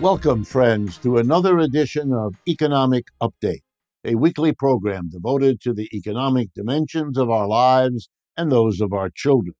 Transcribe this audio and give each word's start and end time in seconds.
Welcome, 0.00 0.44
friends, 0.44 0.96
to 1.00 1.18
another 1.18 1.58
edition 1.58 2.14
of 2.14 2.34
Economic 2.48 3.08
Update, 3.20 3.60
a 4.02 4.14
weekly 4.14 4.54
program 4.54 5.10
devoted 5.10 5.60
to 5.60 5.74
the 5.74 5.90
economic 5.92 6.54
dimensions 6.54 7.18
of 7.18 7.28
our 7.28 7.46
lives 7.46 8.08
and 8.34 8.50
those 8.50 8.80
of 8.80 8.94
our 8.94 9.10
children. 9.10 9.54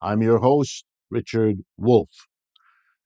I'm 0.00 0.22
your 0.22 0.38
host, 0.38 0.86
Richard 1.10 1.56
Wolff. 1.76 2.08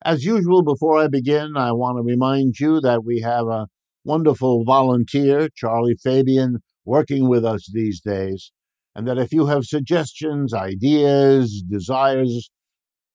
As 0.05 0.23
usual, 0.23 0.63
before 0.63 0.97
I 0.97 1.09
begin, 1.09 1.57
I 1.57 1.73
want 1.73 1.97
to 1.97 2.01
remind 2.01 2.61
you 2.61 2.79
that 2.79 3.03
we 3.03 3.19
have 3.19 3.47
a 3.47 3.67
wonderful 4.05 4.63
volunteer, 4.63 5.49
Charlie 5.53 5.97
Fabian, 6.01 6.59
working 6.85 7.27
with 7.27 7.43
us 7.43 7.69
these 7.73 7.99
days, 7.99 8.53
and 8.95 9.05
that 9.05 9.17
if 9.17 9.33
you 9.33 9.47
have 9.47 9.65
suggestions, 9.65 10.53
ideas, 10.53 11.61
desires 11.61 12.49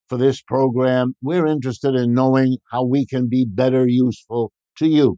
for 0.08 0.18
this 0.18 0.42
program, 0.42 1.14
we're 1.22 1.46
interested 1.46 1.94
in 1.94 2.14
knowing 2.14 2.58
how 2.70 2.84
we 2.84 3.06
can 3.06 3.28
be 3.28 3.46
better 3.48 3.86
useful 3.86 4.52
to 4.78 4.86
you. 4.86 5.16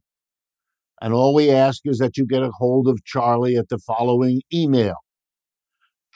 And 1.00 1.12
all 1.12 1.34
we 1.34 1.50
ask 1.50 1.82
is 1.84 1.98
that 1.98 2.16
you 2.16 2.26
get 2.26 2.42
a 2.42 2.50
hold 2.58 2.88
of 2.88 3.04
Charlie 3.04 3.56
at 3.56 3.68
the 3.68 3.78
following 3.78 4.40
email 4.52 4.94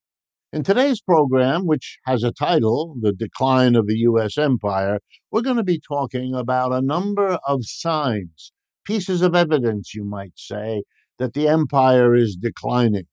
In 0.55 0.64
today's 0.64 1.02
program, 1.02 1.68
which 1.68 2.00
has 2.05 2.23
a 2.23 2.32
title, 2.32 2.95
The 3.02 3.11
Decline 3.11 3.75
of 3.75 3.88
the 3.88 3.98
U.S. 3.98 4.38
Empire, 4.38 5.00
we're 5.30 5.42
going 5.42 5.58
to 5.58 5.66
be 5.66 5.81
talking 5.86 6.34
about 6.34 6.72
a 6.72 6.81
number 6.81 7.39
of 7.45 7.66
signs, 7.66 8.53
pieces 8.86 9.22
of 9.22 9.36
evidence, 9.36 9.94
you 9.94 10.06
might 10.06 10.31
say, 10.38 10.84
that 11.20 11.34
the 11.34 11.50
empire 11.50 12.16
is 12.16 12.38
declining. 12.38 13.08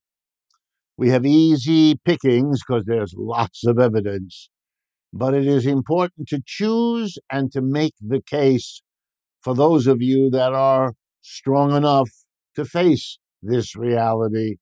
We 0.97 1.09
have 1.09 1.25
easy 1.25 1.99
pickings 2.05 2.61
because 2.65 2.85
there's 2.85 3.13
lots 3.17 3.65
of 3.65 3.77
evidence, 3.77 4.49
but 5.11 5.33
it 5.33 5.45
is 5.45 5.65
important 5.65 6.29
to 6.29 6.41
choose 6.45 7.17
and 7.29 7.51
to 7.51 7.61
make 7.61 7.95
the 7.99 8.21
case 8.21 8.81
for 9.41 9.53
those 9.53 9.85
of 9.85 10.01
you 10.01 10.29
that 10.29 10.53
are 10.53 10.93
strong 11.19 11.75
enough 11.75 12.09
to 12.55 12.63
face 12.63 13.19
this 13.41 13.75
reality. 13.75 14.55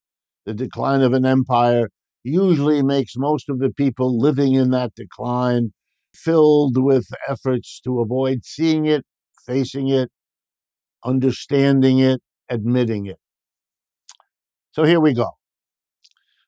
The 0.48 0.56
decline 0.56 1.04
of 1.04 1.14
an 1.14 1.28
empire 1.28 1.90
usually 2.24 2.84
makes 2.84 3.16
most 3.16 3.50
of 3.50 3.60
the 3.60 3.72
people 3.72 4.20
living 4.20 4.54
in 4.54 4.72
that 4.72 4.94
decline 4.96 5.74
filled 6.14 6.78
with 6.78 7.08
efforts 7.28 7.80
to 7.84 8.00
avoid 8.00 8.44
seeing 8.44 8.86
it, 8.86 9.04
facing 9.46 9.88
it, 9.90 10.10
understanding 11.04 12.00
it, 12.00 12.22
admitting 12.50 13.06
it. 13.06 13.18
So 14.74 14.84
here 14.84 15.00
we 15.00 15.14
go. 15.14 15.32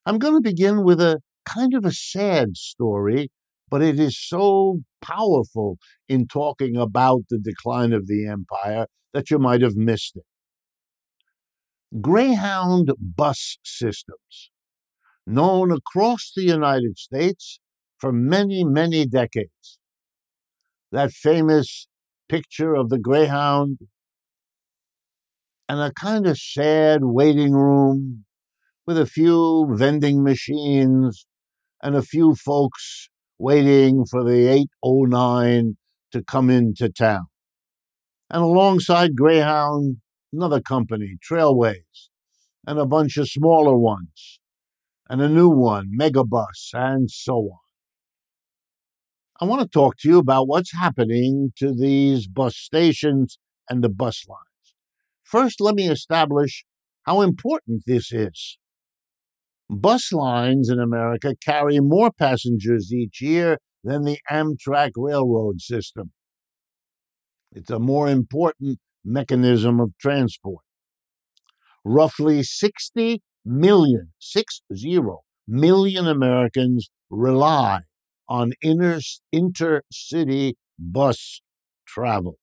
I'm 0.05 0.19
going 0.19 0.35
to 0.35 0.41
begin 0.41 0.83
with 0.83 1.01
a 1.01 1.21
kind 1.45 1.73
of 1.73 1.85
a 1.85 1.91
sad 1.91 2.57
story, 2.57 3.31
but 3.69 3.81
it 3.81 3.99
is 3.99 4.19
so 4.19 4.81
powerful 5.01 5.77
in 6.07 6.27
talking 6.27 6.77
about 6.77 7.21
the 7.29 7.39
decline 7.39 7.93
of 7.93 8.07
the 8.07 8.27
empire 8.27 8.87
that 9.13 9.31
you 9.31 9.39
might 9.39 9.61
have 9.61 9.75
missed 9.75 10.17
it. 10.17 10.23
Greyhound 12.01 12.91
bus 12.99 13.57
systems 13.63 14.51
known 15.25 15.71
across 15.71 16.31
the 16.35 16.43
United 16.43 16.97
States 16.97 17.59
for 17.97 18.11
many, 18.11 18.63
many 18.63 19.05
decades. 19.05 19.79
That 20.91 21.11
famous 21.11 21.87
picture 22.29 22.75
of 22.75 22.89
the 22.89 22.99
Greyhound 22.99 23.79
and 25.69 25.79
a 25.79 25.91
kind 25.93 26.27
of 26.27 26.37
sad 26.37 27.01
waiting 27.03 27.53
room 27.53 28.25
with 28.85 28.97
a 28.97 29.05
few 29.05 29.67
vending 29.71 30.23
machines 30.23 31.25
and 31.81 31.95
a 31.95 32.01
few 32.01 32.35
folks 32.35 33.09
waiting 33.39 34.05
for 34.05 34.23
the 34.23 34.47
809 34.83 35.77
to 36.11 36.23
come 36.23 36.49
into 36.49 36.89
town. 36.89 37.25
And 38.29 38.43
alongside 38.43 39.15
Greyhound, 39.15 39.97
another 40.31 40.61
company, 40.61 41.17
Trailways, 41.27 42.09
and 42.67 42.77
a 42.77 42.85
bunch 42.85 43.17
of 43.17 43.29
smaller 43.29 43.77
ones 43.77 44.39
and 45.09 45.21
a 45.21 45.29
new 45.29 45.49
one, 45.49 45.91
Megabus, 45.97 46.73
and 46.73 47.09
so 47.09 47.35
on. 47.35 47.57
I 49.41 49.45
want 49.45 49.61
to 49.61 49.67
talk 49.67 49.97
to 49.97 50.09
you 50.09 50.19
about 50.19 50.47
what's 50.47 50.73
happening 50.73 51.51
to 51.57 51.73
these 51.73 52.27
bus 52.27 52.55
stations 52.55 53.39
and 53.69 53.83
the 53.83 53.89
bus 53.89 54.25
lines. 54.27 54.39
First, 55.23 55.59
let 55.59 55.75
me 55.75 55.87
establish 55.89 56.65
how 57.03 57.21
important 57.21 57.83
this 57.85 58.11
is. 58.11 58.57
Bus 59.69 60.13
lines 60.13 60.69
in 60.69 60.79
America 60.79 61.35
carry 61.43 61.79
more 61.79 62.11
passengers 62.11 62.93
each 62.93 63.21
year 63.21 63.57
than 63.83 64.03
the 64.03 64.19
Amtrak 64.31 64.91
railroad 64.95 65.61
system. 65.61 66.11
It's 67.51 67.69
a 67.69 67.79
more 67.79 68.07
important 68.07 68.79
mechanism 69.03 69.79
of 69.79 69.97
transport. 69.99 70.63
Roughly 71.83 72.43
60 72.43 73.21
million, 73.45 74.11
six 74.19 74.61
zero 74.75 75.21
million 75.47 76.07
Americans 76.07 76.89
rely 77.09 77.81
on 78.29 78.53
inter, 78.61 78.99
intercity 79.33 80.53
bus 80.79 81.41
travel. 81.85 82.37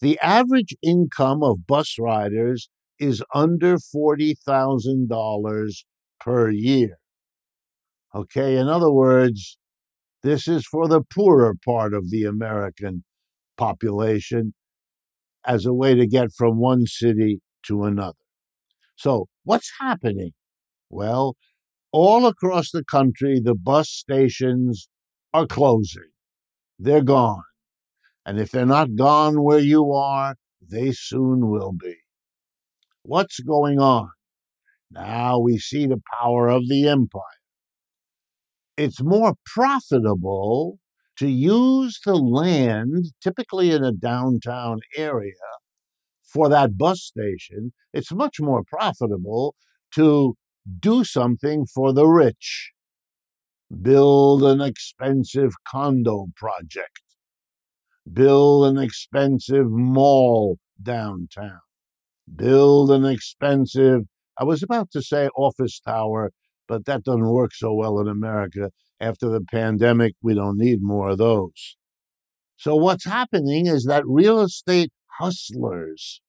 The 0.00 0.18
average 0.20 0.74
income 0.82 1.42
of 1.42 1.66
bus 1.66 1.96
riders 1.98 2.68
is 2.98 3.22
under 3.34 3.78
$40,000 3.78 5.84
per 6.20 6.50
year. 6.50 6.98
Okay, 8.14 8.56
in 8.56 8.68
other 8.68 8.90
words, 8.90 9.56
this 10.22 10.48
is 10.48 10.66
for 10.66 10.88
the 10.88 11.02
poorer 11.02 11.54
part 11.64 11.94
of 11.94 12.10
the 12.10 12.24
American 12.24 13.04
population 13.56 14.54
as 15.46 15.66
a 15.66 15.72
way 15.72 15.94
to 15.94 16.06
get 16.06 16.32
from 16.32 16.58
one 16.58 16.86
city 16.86 17.40
to 17.66 17.84
another. 17.84 18.18
So, 18.96 19.28
what's 19.50 19.72
happening? 19.80 20.30
Well, 20.90 21.36
all 21.90 22.26
across 22.26 22.70
the 22.70 22.84
country, 22.84 23.40
the 23.40 23.56
bus 23.56 23.88
stations 23.90 24.88
are 25.34 25.44
closing. 25.44 26.12
They're 26.78 27.02
gone. 27.02 27.42
And 28.24 28.38
if 28.38 28.52
they're 28.52 28.64
not 28.64 28.94
gone 28.94 29.42
where 29.42 29.58
you 29.58 29.90
are, 29.92 30.36
they 30.62 30.92
soon 30.92 31.50
will 31.50 31.72
be. 31.72 31.96
What's 33.02 33.40
going 33.40 33.80
on? 33.80 34.10
Now 34.88 35.40
we 35.40 35.58
see 35.58 35.84
the 35.86 36.00
power 36.20 36.48
of 36.48 36.68
the 36.68 36.86
empire. 36.86 37.40
It's 38.76 39.02
more 39.02 39.34
profitable 39.44 40.78
to 41.16 41.26
use 41.28 41.98
the 42.06 42.14
land, 42.14 43.06
typically 43.20 43.72
in 43.72 43.82
a 43.82 43.92
downtown 43.92 44.78
area, 44.96 45.32
for 46.32 46.48
that 46.48 46.78
bus 46.78 47.00
station, 47.02 47.72
it's 47.92 48.12
much 48.12 48.40
more 48.40 48.62
profitable 48.64 49.54
to 49.94 50.34
do 50.78 51.04
something 51.04 51.66
for 51.66 51.92
the 51.92 52.06
rich. 52.06 52.72
Build 53.82 54.42
an 54.42 54.60
expensive 54.60 55.52
condo 55.66 56.26
project. 56.36 57.02
Build 58.12 58.66
an 58.66 58.82
expensive 58.82 59.66
mall 59.68 60.58
downtown. 60.82 61.60
Build 62.34 62.90
an 62.90 63.04
expensive, 63.04 64.02
I 64.38 64.44
was 64.44 64.62
about 64.62 64.90
to 64.92 65.02
say 65.02 65.28
office 65.36 65.80
tower, 65.80 66.32
but 66.68 66.84
that 66.86 67.04
doesn't 67.04 67.28
work 67.28 67.52
so 67.54 67.74
well 67.74 67.98
in 68.00 68.08
America. 68.08 68.70
After 69.00 69.28
the 69.28 69.40
pandemic, 69.40 70.14
we 70.22 70.34
don't 70.34 70.58
need 70.58 70.82
more 70.82 71.10
of 71.10 71.18
those. 71.18 71.76
So, 72.56 72.76
what's 72.76 73.06
happening 73.06 73.66
is 73.66 73.84
that 73.84 74.04
real 74.06 74.40
estate 74.40 74.92
hustlers 75.20 76.22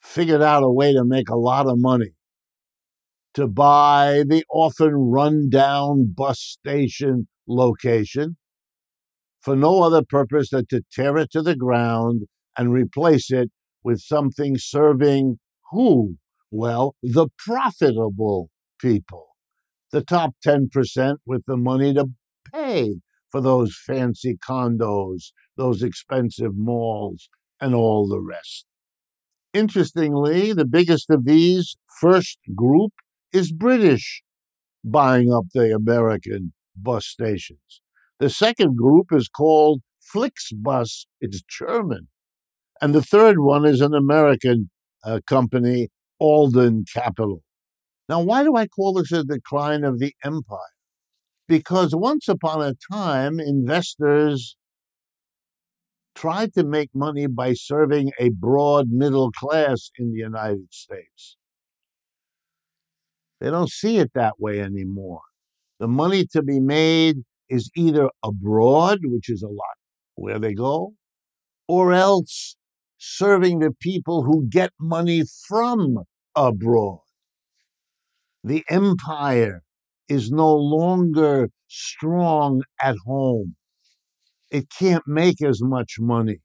figured 0.00 0.42
out 0.42 0.62
a 0.62 0.70
way 0.70 0.92
to 0.92 1.04
make 1.04 1.28
a 1.28 1.36
lot 1.36 1.66
of 1.66 1.74
money 1.78 2.12
to 3.34 3.46
buy 3.46 4.22
the 4.26 4.44
often 4.52 4.92
run-down 4.94 6.12
bus 6.16 6.40
station 6.40 7.28
location 7.46 8.36
for 9.40 9.56
no 9.56 9.82
other 9.82 10.02
purpose 10.02 10.50
than 10.50 10.66
to 10.66 10.82
tear 10.92 11.16
it 11.16 11.30
to 11.30 11.42
the 11.42 11.56
ground 11.56 12.22
and 12.56 12.72
replace 12.72 13.30
it 13.30 13.50
with 13.82 14.00
something 14.00 14.56
serving 14.58 15.38
who? 15.70 16.16
Well, 16.50 16.94
the 17.02 17.28
profitable 17.38 18.50
people, 18.80 19.28
the 19.92 20.02
top 20.02 20.34
10% 20.44 21.16
with 21.26 21.44
the 21.46 21.56
money 21.56 21.94
to 21.94 22.06
pay 22.52 22.96
for 23.30 23.40
those 23.40 23.76
fancy 23.86 24.36
condos, 24.36 25.32
those 25.56 25.82
expensive 25.82 26.52
malls, 26.56 27.28
and 27.60 27.74
all 27.74 28.08
the 28.08 28.20
rest. 28.20 28.66
Interestingly, 29.52 30.52
the 30.52 30.64
biggest 30.64 31.10
of 31.10 31.24
these 31.24 31.76
first 32.00 32.38
group 32.54 32.92
is 33.32 33.52
British 33.52 34.22
buying 34.84 35.32
up 35.32 35.44
the 35.52 35.74
American 35.74 36.52
bus 36.76 37.06
stations. 37.06 37.80
The 38.18 38.30
second 38.30 38.76
group 38.76 39.08
is 39.12 39.28
called 39.28 39.82
Flixbus, 40.14 41.06
it's 41.20 41.42
German, 41.42 42.08
And 42.80 42.94
the 42.94 43.02
third 43.02 43.40
one 43.40 43.64
is 43.66 43.80
an 43.80 43.94
American 43.94 44.70
uh, 45.04 45.20
company, 45.26 45.88
Alden 46.18 46.84
Capital. 46.92 47.42
Now, 48.08 48.20
why 48.20 48.42
do 48.44 48.56
I 48.56 48.66
call 48.66 48.94
this 48.94 49.12
a 49.12 49.24
decline 49.24 49.84
of 49.84 49.98
the 49.98 50.14
empire? 50.24 50.58
Because 51.48 51.94
once 51.94 52.28
upon 52.28 52.62
a 52.62 52.74
time, 52.92 53.40
investors 53.40 54.56
tried 56.14 56.52
to 56.54 56.64
make 56.64 56.90
money 56.94 57.26
by 57.26 57.52
serving 57.54 58.12
a 58.18 58.30
broad 58.30 58.88
middle 58.90 59.30
class 59.32 59.90
in 59.98 60.12
the 60.12 60.18
United 60.18 60.72
States. 60.72 61.36
They 63.40 63.50
don't 63.50 63.70
see 63.70 63.98
it 63.98 64.12
that 64.14 64.38
way 64.38 64.60
anymore. 64.60 65.22
The 65.78 65.88
money 65.88 66.26
to 66.32 66.42
be 66.42 66.60
made 66.60 67.18
is 67.48 67.70
either 67.74 68.10
abroad, 68.22 68.98
which 69.02 69.30
is 69.30 69.42
a 69.42 69.48
lot 69.48 69.76
where 70.14 70.38
they 70.38 70.52
go, 70.52 70.92
or 71.66 71.92
else 71.94 72.56
serving 72.98 73.60
the 73.60 73.72
people 73.80 74.24
who 74.24 74.46
get 74.48 74.70
money 74.78 75.22
from 75.48 76.00
abroad. 76.36 77.00
The 78.44 78.64
empire 78.68 79.62
is 80.08 80.30
no 80.30 80.54
longer 80.54 81.48
strong 81.68 82.62
at 82.82 82.96
home. 83.06 83.56
It 84.50 84.66
can't 84.76 85.06
make 85.06 85.42
as 85.42 85.60
much 85.62 85.96
money 85.98 86.38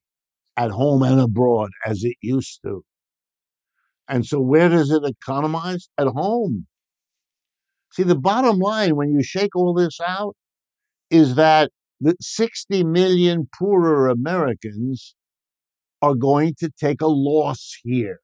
at 0.57 0.71
home 0.71 1.03
and 1.03 1.19
abroad 1.19 1.71
as 1.85 2.03
it 2.03 2.15
used 2.21 2.59
to. 2.63 2.83
And 4.07 4.25
so, 4.25 4.39
where 4.39 4.69
does 4.69 4.91
it 4.91 5.03
economize? 5.03 5.89
At 5.97 6.07
home. 6.07 6.67
See, 7.91 8.03
the 8.03 8.15
bottom 8.15 8.59
line 8.59 8.95
when 8.95 9.11
you 9.11 9.23
shake 9.23 9.55
all 9.55 9.73
this 9.73 9.99
out 10.05 10.35
is 11.09 11.35
that 11.35 11.71
the 11.99 12.15
60 12.19 12.83
million 12.83 13.47
poorer 13.57 14.09
Americans 14.09 15.15
are 16.01 16.13
going 16.13 16.53
to 16.59 16.69
take 16.79 17.01
a 17.01 17.07
loss 17.07 17.77
here 17.83 18.19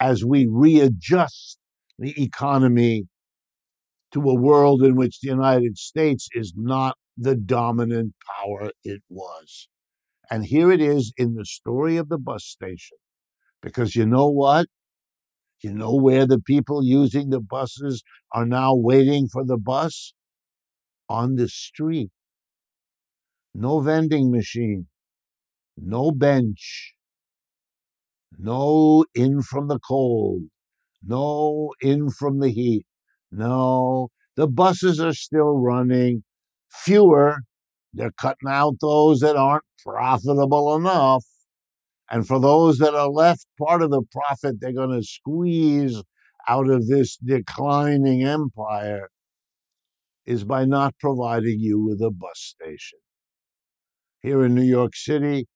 as 0.00 0.24
we 0.24 0.46
readjust 0.48 1.58
the 1.98 2.14
economy 2.22 3.04
to 4.12 4.20
a 4.20 4.34
world 4.34 4.82
in 4.82 4.94
which 4.96 5.20
the 5.20 5.28
United 5.28 5.76
States 5.76 6.28
is 6.32 6.54
not 6.56 6.96
the 7.16 7.34
dominant 7.34 8.14
power 8.26 8.70
it 8.82 9.02
was. 9.08 9.68
And 10.30 10.44
here 10.44 10.70
it 10.70 10.80
is 10.80 11.12
in 11.16 11.34
the 11.34 11.44
story 11.44 11.96
of 11.96 12.08
the 12.08 12.18
bus 12.18 12.44
station. 12.44 12.98
Because 13.62 13.94
you 13.94 14.06
know 14.06 14.28
what? 14.28 14.66
You 15.62 15.72
know 15.72 15.94
where 15.94 16.26
the 16.26 16.40
people 16.40 16.84
using 16.84 17.30
the 17.30 17.40
buses 17.40 18.02
are 18.32 18.46
now 18.46 18.74
waiting 18.74 19.28
for 19.28 19.44
the 19.44 19.56
bus? 19.56 20.14
On 21.08 21.36
the 21.36 21.48
street. 21.48 22.10
No 23.54 23.80
vending 23.80 24.32
machine, 24.32 24.88
no 25.76 26.10
bench, 26.10 26.94
no 28.36 29.04
in 29.14 29.42
from 29.42 29.68
the 29.68 29.78
cold, 29.78 30.42
no 31.02 31.72
in 31.80 32.10
from 32.10 32.40
the 32.40 32.50
heat. 32.50 32.84
No, 33.30 34.10
the 34.36 34.48
buses 34.48 35.00
are 35.00 35.12
still 35.12 35.58
running. 35.58 36.24
Fewer, 36.82 37.38
they're 37.92 38.12
cutting 38.12 38.48
out 38.48 38.74
those 38.80 39.20
that 39.20 39.36
aren't 39.36 39.64
profitable 39.84 40.74
enough. 40.76 41.24
And 42.10 42.26
for 42.26 42.38
those 42.40 42.78
that 42.78 42.94
are 42.94 43.08
left, 43.08 43.46
part 43.58 43.82
of 43.82 43.90
the 43.90 44.02
profit 44.12 44.56
they're 44.60 44.72
going 44.72 44.90
to 44.90 45.02
squeeze 45.02 46.02
out 46.48 46.68
of 46.68 46.86
this 46.86 47.16
declining 47.16 48.22
empire 48.22 49.08
is 50.26 50.44
by 50.44 50.64
not 50.64 50.94
providing 50.98 51.60
you 51.60 51.82
with 51.82 52.00
a 52.00 52.10
bus 52.10 52.38
station. 52.38 52.98
Here 54.22 54.44
in 54.44 54.54
New 54.54 54.62
York 54.62 54.94
City, 54.94 55.46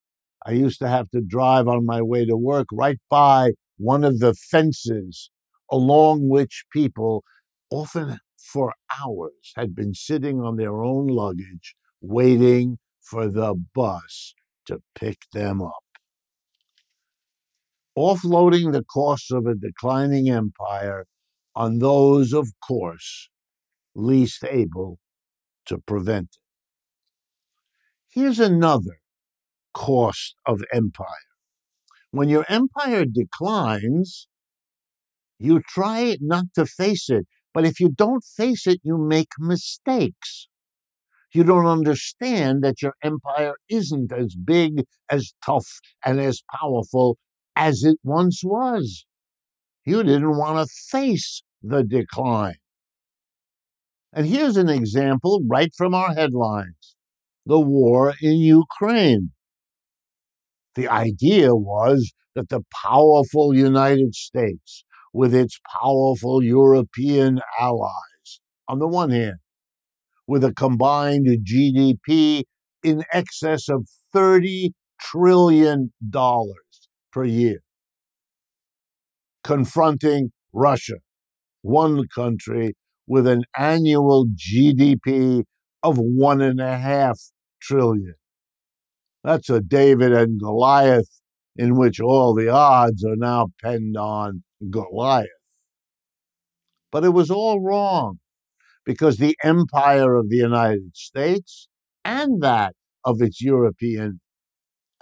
I 0.46 0.52
used 0.52 0.78
to 0.80 0.88
have 0.88 1.10
to 1.10 1.20
drive 1.20 1.68
on 1.68 1.84
my 1.84 2.02
way 2.02 2.24
to 2.26 2.36
work 2.36 2.68
right 2.72 2.98
by 3.10 3.52
one 3.76 4.04
of 4.04 4.18
the 4.18 4.34
fences 4.34 5.30
along 5.70 6.28
which 6.28 6.64
people, 6.72 7.22
often 7.70 8.18
for 8.36 8.72
hours, 9.00 9.52
had 9.56 9.74
been 9.74 9.94
sitting 9.94 10.40
on 10.40 10.56
their 10.56 10.82
own 10.82 11.06
luggage 11.06 11.74
waiting 12.00 12.78
for 13.00 13.28
the 13.28 13.54
bus 13.74 14.34
to 14.66 14.80
pick 14.94 15.18
them 15.32 15.60
up 15.62 15.82
offloading 17.98 18.72
the 18.72 18.84
costs 18.84 19.32
of 19.32 19.44
a 19.46 19.56
declining 19.56 20.30
empire 20.30 21.04
on 21.56 21.78
those, 21.78 22.32
of 22.32 22.48
course, 22.66 23.28
least 23.94 24.44
able 24.44 25.00
to 25.66 25.78
prevent 25.78 26.28
it. 26.32 26.38
Here's 28.08 28.38
another 28.38 28.98
cost 29.74 30.36
of 30.46 30.62
empire. 30.72 31.28
When 32.12 32.28
your 32.28 32.46
empire 32.48 33.04
declines, 33.04 34.28
you 35.38 35.60
try 35.60 36.16
not 36.20 36.46
to 36.54 36.66
face 36.66 37.10
it. 37.10 37.26
But 37.54 37.64
if 37.64 37.80
you 37.80 37.90
don't 37.90 38.24
face 38.24 38.66
it, 38.66 38.80
you 38.82 38.98
make 38.98 39.28
mistakes. 39.38 40.48
You 41.32 41.44
don't 41.44 41.66
understand 41.66 42.62
that 42.62 42.80
your 42.80 42.94
empire 43.02 43.54
isn't 43.68 44.12
as 44.12 44.34
big, 44.34 44.84
as 45.10 45.34
tough, 45.44 45.68
and 46.04 46.20
as 46.20 46.42
powerful 46.60 47.18
as 47.54 47.84
it 47.84 47.98
once 48.02 48.42
was. 48.42 49.04
You 49.84 50.02
didn't 50.02 50.36
want 50.36 50.58
to 50.58 50.74
face 50.90 51.42
the 51.62 51.82
decline. 51.82 52.56
And 54.12 54.26
here's 54.26 54.56
an 54.56 54.68
example 54.68 55.42
right 55.46 55.70
from 55.76 55.94
our 55.94 56.14
headlines 56.14 56.96
the 57.44 57.58
war 57.58 58.14
in 58.20 58.36
Ukraine. 58.36 59.30
The 60.74 60.88
idea 60.88 61.54
was 61.54 62.12
that 62.34 62.50
the 62.50 62.62
powerful 62.84 63.54
United 63.54 64.14
States, 64.14 64.84
with 65.18 65.34
its 65.34 65.58
powerful 65.82 66.40
European 66.44 67.40
allies, 67.58 68.38
on 68.68 68.78
the 68.78 68.86
one 68.86 69.10
hand, 69.10 69.38
with 70.28 70.44
a 70.44 70.54
combined 70.54 71.26
GDP 71.44 72.44
in 72.84 73.02
excess 73.12 73.68
of 73.68 73.88
$30 74.14 74.70
trillion 75.00 75.92
per 77.10 77.24
year, 77.24 77.58
confronting 79.42 80.30
Russia, 80.52 80.98
one 81.62 82.06
country 82.14 82.76
with 83.08 83.26
an 83.26 83.42
annual 83.58 84.24
GDP 84.24 85.42
of 85.82 85.98
one 85.98 86.40
and 86.40 86.60
a 86.60 86.78
half 86.78 87.18
trillion. 87.60 88.14
That's 89.24 89.50
a 89.50 89.60
David 89.60 90.12
and 90.12 90.38
Goliath 90.38 91.10
in 91.56 91.76
which 91.76 91.98
all 91.98 92.36
the 92.36 92.48
odds 92.48 93.04
are 93.04 93.16
now 93.16 93.48
penned 93.60 93.96
on 93.96 94.44
Goliath. 94.70 95.28
But 96.90 97.04
it 97.04 97.10
was 97.10 97.30
all 97.30 97.60
wrong 97.60 98.18
because 98.84 99.16
the 99.18 99.36
empire 99.44 100.16
of 100.16 100.30
the 100.30 100.36
United 100.36 100.96
States 100.96 101.68
and 102.04 102.42
that 102.42 102.74
of 103.04 103.20
its 103.20 103.42
European 103.42 104.20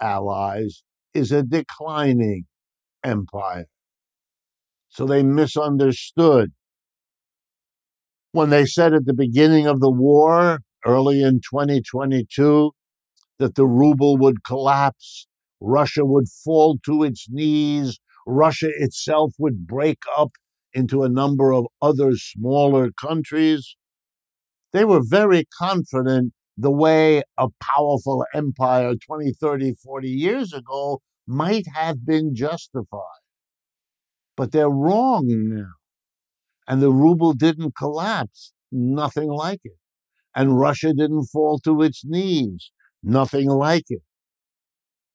allies 0.01 0.83
is 1.15 1.33
a 1.33 1.43
declining 1.43 2.47
empire. 3.05 3.67
So 4.89 5.07
they 5.07 5.23
misunderstood. 5.23 6.53
When 8.33 8.51
they 8.51 8.67
said 8.67 8.93
at 8.93 9.07
the 9.07 9.15
beginning 9.15 9.67
of 9.67 9.81
the 9.81 9.91
war, 9.91 10.61
early 10.85 11.23
in 11.23 11.41
2022, 11.41 12.73
that 13.39 13.55
the 13.55 13.67
ruble 13.67 14.17
would 14.19 14.45
collapse, 14.45 15.27
Russia 15.61 16.05
would 16.05 16.29
fall 16.29 16.79
to 16.85 17.03
its 17.03 17.29
knees, 17.31 17.99
Russia 18.27 18.69
itself 18.79 19.35
would 19.39 19.67
break 19.67 19.99
up 20.17 20.33
into 20.75 21.03
a 21.03 21.09
number 21.09 21.53
of 21.53 21.67
other 21.81 22.13
smaller 22.17 22.91
countries. 23.01 23.77
They 24.73 24.85
were 24.85 25.03
very 25.03 25.47
confident 25.57 26.33
the 26.59 26.71
way 26.71 27.23
a 27.39 27.49
powerful 27.63 28.25
empire 28.35 28.95
20, 28.95 29.33
30, 29.33 29.75
40 29.83 30.09
years 30.09 30.53
ago 30.53 31.01
might 31.27 31.67
have 31.75 32.05
been 32.05 32.35
justified. 32.35 33.23
But 34.37 34.53
they're 34.53 34.69
wrong 34.69 35.25
now. 35.29 35.73
And 36.69 36.83
the 36.83 36.93
ruble 36.93 37.33
didn't 37.33 37.77
collapse, 37.77 38.53
nothing 38.73 39.29
like 39.29 39.61
it. 39.65 39.79
And 40.35 40.59
Russia 40.59 40.93
didn't 40.93 41.27
fall 41.27 41.59
to 41.61 41.83
its 41.83 42.05
knees, 42.05 42.71
nothing 43.03 43.49
like 43.49 43.85
it. 43.89 44.03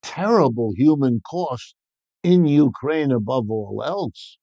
Terrible 0.01 0.71
human 0.75 1.21
cost 1.29 1.75
in 2.23 2.45
Ukraine 2.45 3.11
above 3.11 3.49
all 3.49 3.81
else. 3.85 4.37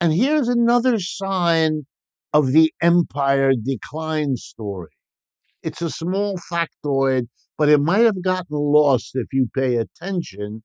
And 0.00 0.12
here's 0.12 0.48
another 0.48 0.98
sign 0.98 1.86
of 2.32 2.52
the 2.52 2.72
empire 2.82 3.52
decline 3.54 4.36
story. 4.36 4.90
It's 5.62 5.80
a 5.80 5.90
small 5.90 6.36
factoid, 6.36 7.28
but 7.56 7.68
it 7.68 7.80
might 7.80 8.04
have 8.04 8.22
gotten 8.22 8.58
lost 8.58 9.12
if 9.14 9.28
you 9.32 9.48
pay 9.54 9.76
attention 9.76 10.62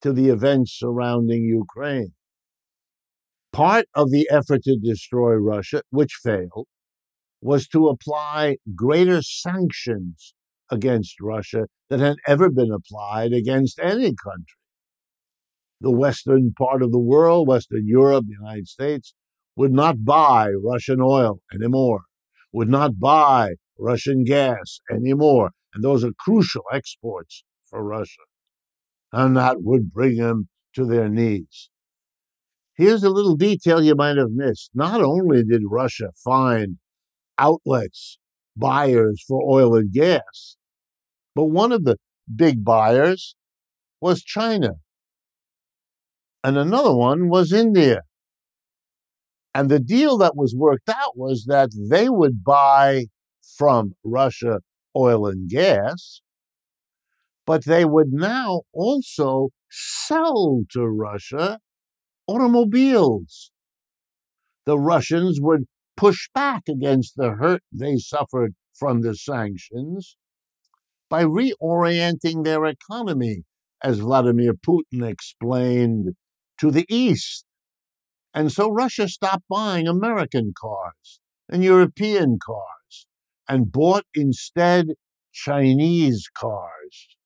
to 0.00 0.12
the 0.12 0.28
events 0.28 0.72
surrounding 0.76 1.44
Ukraine. 1.44 2.14
Part 3.52 3.86
of 3.94 4.10
the 4.10 4.28
effort 4.30 4.64
to 4.64 4.76
destroy 4.76 5.34
Russia, 5.34 5.82
which 5.90 6.18
failed, 6.22 6.66
was 7.40 7.68
to 7.68 7.88
apply 7.88 8.56
greater 8.74 9.22
sanctions 9.22 10.34
against 10.70 11.20
Russia 11.20 11.66
than 11.88 12.00
had 12.00 12.16
ever 12.26 12.50
been 12.50 12.72
applied 12.72 13.32
against 13.32 13.78
any 13.78 14.14
country. 14.14 14.63
The 15.80 15.90
Western 15.90 16.52
part 16.56 16.82
of 16.82 16.92
the 16.92 16.98
world, 16.98 17.48
Western 17.48 17.86
Europe, 17.86 18.24
the 18.26 18.36
United 18.40 18.68
States, 18.68 19.14
would 19.56 19.72
not 19.72 20.04
buy 20.04 20.50
Russian 20.50 21.00
oil 21.00 21.40
anymore, 21.52 22.02
would 22.52 22.68
not 22.68 22.98
buy 22.98 23.54
Russian 23.78 24.24
gas 24.24 24.80
anymore. 24.90 25.50
And 25.74 25.82
those 25.82 26.04
are 26.04 26.12
crucial 26.18 26.62
exports 26.72 27.44
for 27.68 27.84
Russia. 27.84 28.22
And 29.12 29.36
that 29.36 29.62
would 29.62 29.92
bring 29.92 30.16
them 30.16 30.48
to 30.74 30.84
their 30.84 31.08
knees. 31.08 31.70
Here's 32.76 33.04
a 33.04 33.10
little 33.10 33.36
detail 33.36 33.82
you 33.82 33.94
might 33.94 34.16
have 34.16 34.32
missed. 34.32 34.70
Not 34.74 35.00
only 35.00 35.44
did 35.44 35.62
Russia 35.68 36.10
find 36.24 36.78
outlets, 37.38 38.18
buyers 38.56 39.22
for 39.26 39.40
oil 39.42 39.76
and 39.76 39.92
gas, 39.92 40.56
but 41.34 41.46
one 41.46 41.72
of 41.72 41.84
the 41.84 41.96
big 42.34 42.64
buyers 42.64 43.36
was 44.00 44.22
China. 44.22 44.72
And 46.44 46.58
another 46.58 46.94
one 46.94 47.30
was 47.30 47.54
India. 47.54 48.02
And 49.54 49.70
the 49.70 49.80
deal 49.80 50.18
that 50.18 50.36
was 50.36 50.54
worked 50.54 50.90
out 50.90 51.16
was 51.16 51.46
that 51.46 51.70
they 51.90 52.10
would 52.10 52.44
buy 52.44 53.06
from 53.56 53.94
Russia 54.04 54.60
oil 54.94 55.26
and 55.26 55.48
gas, 55.48 56.20
but 57.46 57.64
they 57.64 57.86
would 57.86 58.12
now 58.12 58.62
also 58.74 59.48
sell 59.70 60.64
to 60.72 60.86
Russia 60.86 61.60
automobiles. 62.28 63.50
The 64.66 64.78
Russians 64.78 65.40
would 65.40 65.64
push 65.96 66.28
back 66.34 66.64
against 66.68 67.16
the 67.16 67.30
hurt 67.30 67.62
they 67.72 67.96
suffered 67.96 68.54
from 68.74 69.00
the 69.00 69.14
sanctions 69.14 70.16
by 71.08 71.24
reorienting 71.24 72.44
their 72.44 72.66
economy, 72.66 73.44
as 73.82 73.98
Vladimir 73.98 74.52
Putin 74.54 75.08
explained, 75.08 76.14
to 76.58 76.70
the 76.70 76.86
east 76.88 77.44
and 78.34 78.50
so 78.50 78.68
Russia 78.68 79.08
stopped 79.08 79.44
buying 79.48 79.86
American 79.86 80.52
cars 80.60 81.20
and 81.48 81.62
European 81.62 82.38
cars 82.44 83.06
and 83.48 83.70
bought 83.70 84.04
instead 84.12 84.88
Chinese 85.32 86.28
cars. 86.36 87.16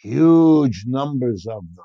Huge 0.00 0.84
numbers 0.86 1.44
of 1.50 1.64
them. 1.74 1.84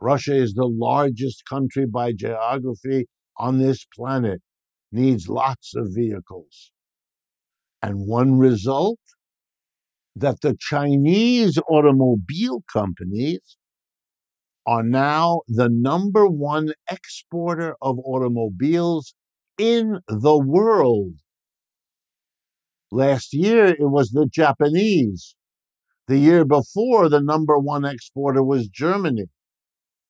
Russia 0.00 0.34
is 0.34 0.54
the 0.54 0.66
largest 0.66 1.42
country 1.44 1.86
by 1.86 2.12
geography 2.12 3.06
on 3.36 3.58
this 3.58 3.84
planet, 3.96 4.40
needs 4.92 5.28
lots 5.28 5.74
of 5.74 5.88
vehicles. 5.92 6.70
And 7.82 8.06
one 8.06 8.38
result 8.38 9.00
that 10.14 10.40
the 10.40 10.56
Chinese 10.58 11.58
automobile 11.68 12.62
companies 12.72 13.56
are 14.66 14.82
now 14.82 15.42
the 15.48 15.68
number 15.68 16.26
one 16.26 16.72
exporter 16.90 17.76
of 17.82 17.98
automobiles 17.98 19.14
in 19.58 20.00
the 20.08 20.38
world. 20.38 21.14
Last 22.90 23.34
year, 23.34 23.66
it 23.66 23.90
was 23.90 24.10
the 24.10 24.26
Japanese. 24.26 25.34
The 26.06 26.18
year 26.18 26.44
before, 26.44 27.08
the 27.08 27.20
number 27.20 27.58
one 27.58 27.84
exporter 27.84 28.42
was 28.42 28.68
Germany. 28.68 29.26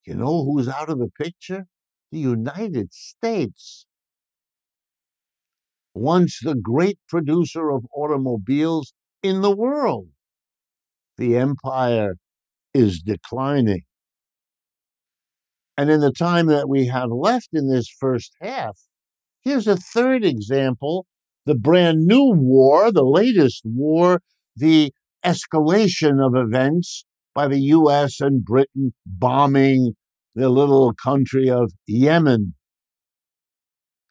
You 0.05 0.15
know 0.15 0.45
who's 0.45 0.69
out 0.69 0.91
of 0.91 0.99
the 0.99 1.09
picture? 1.09 1.67
The 2.13 2.19
United 2.19 2.93
States. 2.93 3.87
Once 5.95 6.41
the 6.43 6.55
great 6.55 6.99
producer 7.09 7.71
of 7.71 7.87
automobiles 7.97 8.93
in 9.23 9.41
the 9.41 9.55
world. 9.55 10.09
The 11.17 11.37
empire 11.37 12.17
is 12.75 13.01
declining. 13.01 13.83
And 15.77 15.91
in 15.91 16.01
the 16.01 16.13
time 16.13 16.47
that 16.47 16.69
we 16.69 16.87
have 16.87 17.11
left 17.11 17.49
in 17.53 17.69
this 17.69 17.89
first 17.89 18.33
half, 18.41 18.79
here's 19.43 19.67
a 19.67 19.77
third 19.77 20.25
example 20.25 21.07
the 21.47 21.55
brand 21.55 22.07
new 22.07 22.33
war, 22.35 22.91
the 22.91 23.05
latest 23.05 23.63
war, 23.65 24.21
the 24.57 24.93
escalation 25.25 26.25
of 26.25 26.35
events 26.35 27.05
by 27.35 27.49
the 27.49 27.61
US 27.61 28.21
and 28.21 28.45
Britain 28.45 28.95
bombing 29.05 29.95
the 30.35 30.49
little 30.49 30.95
country 30.95 31.51
of 31.51 31.73
Yemen. 31.87 32.55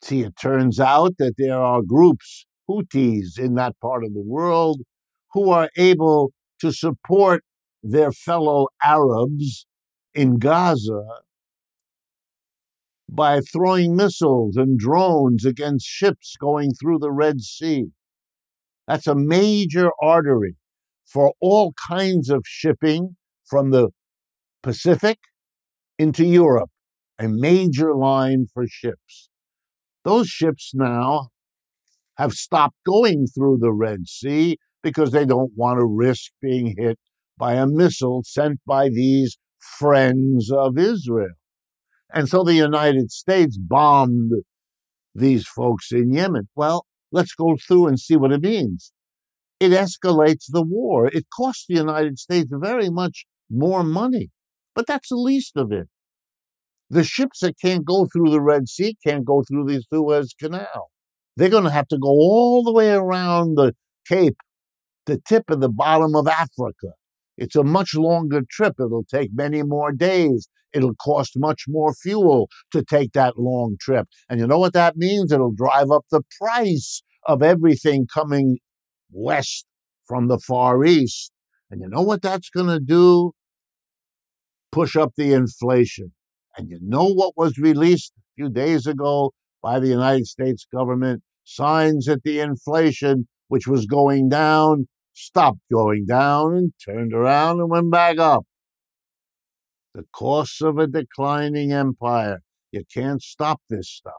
See, 0.02 0.22
it 0.22 0.34
turns 0.40 0.78
out 0.78 1.16
that 1.18 1.34
there 1.38 1.58
are 1.58 1.82
groups, 1.82 2.46
Houthis, 2.68 3.38
in 3.38 3.54
that 3.54 3.78
part 3.80 4.04
of 4.04 4.12
the 4.12 4.22
world 4.24 4.82
who 5.32 5.50
are 5.50 5.70
able 5.76 6.32
to 6.60 6.72
support 6.72 7.42
their 7.82 8.12
fellow 8.12 8.68
Arabs 8.82 9.66
in 10.14 10.38
Gaza 10.38 11.02
by 13.14 13.40
throwing 13.40 13.94
missiles 13.94 14.56
and 14.56 14.78
drones 14.78 15.44
against 15.44 15.86
ships 15.86 16.34
going 16.40 16.72
through 16.72 16.98
the 16.98 17.12
Red 17.12 17.40
Sea. 17.40 17.86
That's 18.88 19.06
a 19.06 19.14
major 19.14 19.90
artery 20.02 20.56
for 21.06 21.32
all 21.40 21.74
kinds 21.88 22.28
of 22.28 22.42
shipping 22.46 23.16
from 23.48 23.70
the 23.70 23.90
Pacific 24.62 25.18
into 25.98 26.24
Europe, 26.24 26.70
a 27.18 27.28
major 27.28 27.94
line 27.94 28.46
for 28.52 28.64
ships. 28.66 29.28
Those 30.04 30.28
ships 30.28 30.72
now 30.74 31.28
have 32.16 32.32
stopped 32.32 32.76
going 32.84 33.26
through 33.26 33.58
the 33.60 33.72
Red 33.72 34.08
Sea 34.08 34.56
because 34.82 35.12
they 35.12 35.24
don't 35.24 35.52
want 35.56 35.78
to 35.78 35.84
risk 35.84 36.32
being 36.42 36.74
hit 36.76 36.98
by 37.38 37.54
a 37.54 37.66
missile 37.66 38.22
sent 38.24 38.58
by 38.66 38.88
these 38.88 39.38
friends 39.78 40.50
of 40.50 40.78
Israel. 40.78 41.34
And 42.12 42.28
so 42.28 42.44
the 42.44 42.54
United 42.54 43.10
States 43.10 43.58
bombed 43.58 44.32
these 45.14 45.46
folks 45.46 45.92
in 45.92 46.12
Yemen. 46.12 46.48
Well, 46.54 46.86
let's 47.12 47.34
go 47.34 47.56
through 47.56 47.88
and 47.88 47.98
see 47.98 48.16
what 48.16 48.32
it 48.32 48.42
means. 48.42 48.92
It 49.60 49.70
escalates 49.70 50.46
the 50.48 50.62
war. 50.62 51.06
It 51.06 51.26
costs 51.34 51.66
the 51.68 51.76
United 51.76 52.18
States 52.18 52.50
very 52.52 52.90
much 52.90 53.24
more 53.50 53.84
money, 53.84 54.30
but 54.74 54.86
that's 54.86 55.08
the 55.08 55.16
least 55.16 55.56
of 55.56 55.72
it. 55.72 55.88
The 56.90 57.04
ships 57.04 57.40
that 57.40 57.58
can't 57.60 57.84
go 57.84 58.06
through 58.12 58.30
the 58.30 58.40
Red 58.40 58.68
Sea 58.68 58.96
can't 59.04 59.24
go 59.24 59.42
through 59.42 59.66
the 59.66 59.82
Suez 59.88 60.34
Canal. 60.38 60.90
They're 61.36 61.48
going 61.48 61.64
to 61.64 61.70
have 61.70 61.88
to 61.88 61.98
go 61.98 62.08
all 62.08 62.62
the 62.62 62.72
way 62.72 62.92
around 62.92 63.56
the 63.56 63.74
Cape, 64.06 64.36
the 65.06 65.20
tip 65.26 65.50
of 65.50 65.60
the 65.60 65.68
bottom 65.68 66.14
of 66.14 66.28
Africa. 66.28 66.92
It's 67.36 67.56
a 67.56 67.64
much 67.64 67.94
longer 67.94 68.42
trip. 68.50 68.74
It'll 68.78 69.04
take 69.04 69.30
many 69.34 69.62
more 69.62 69.92
days. 69.92 70.48
It'll 70.72 70.94
cost 70.94 71.32
much 71.36 71.64
more 71.68 71.94
fuel 71.94 72.48
to 72.72 72.82
take 72.82 73.12
that 73.12 73.38
long 73.38 73.76
trip. 73.80 74.08
And 74.28 74.40
you 74.40 74.46
know 74.46 74.58
what 74.58 74.72
that 74.72 74.96
means? 74.96 75.32
It'll 75.32 75.52
drive 75.52 75.90
up 75.90 76.04
the 76.10 76.22
price 76.40 77.02
of 77.26 77.42
everything 77.42 78.06
coming 78.12 78.58
west 79.12 79.66
from 80.06 80.28
the 80.28 80.38
Far 80.38 80.84
East. 80.84 81.30
And 81.70 81.80
you 81.80 81.88
know 81.88 82.02
what 82.02 82.22
that's 82.22 82.50
going 82.50 82.68
to 82.68 82.80
do? 82.80 83.32
Push 84.72 84.96
up 84.96 85.12
the 85.16 85.32
inflation. 85.32 86.12
And 86.56 86.68
you 86.70 86.78
know 86.82 87.06
what 87.06 87.34
was 87.36 87.58
released 87.58 88.12
a 88.16 88.22
few 88.36 88.48
days 88.48 88.86
ago 88.86 89.32
by 89.62 89.80
the 89.80 89.88
United 89.88 90.26
States 90.26 90.66
government? 90.72 91.22
Signs 91.44 92.06
that 92.06 92.22
the 92.24 92.40
inflation, 92.40 93.26
which 93.48 93.66
was 93.66 93.86
going 93.86 94.28
down, 94.28 94.86
stopped 95.14 95.60
going 95.72 96.06
down 96.06 96.54
and 96.54 96.72
turned 96.84 97.14
around 97.14 97.60
and 97.60 97.70
went 97.70 97.90
back 97.90 98.18
up. 98.18 98.44
The 99.94 100.04
course 100.12 100.60
of 100.60 100.78
a 100.78 100.86
declining 100.86 101.72
empire. 101.72 102.40
You 102.72 102.82
can't 102.92 103.22
stop 103.22 103.60
this 103.70 103.88
stuff. 103.88 104.12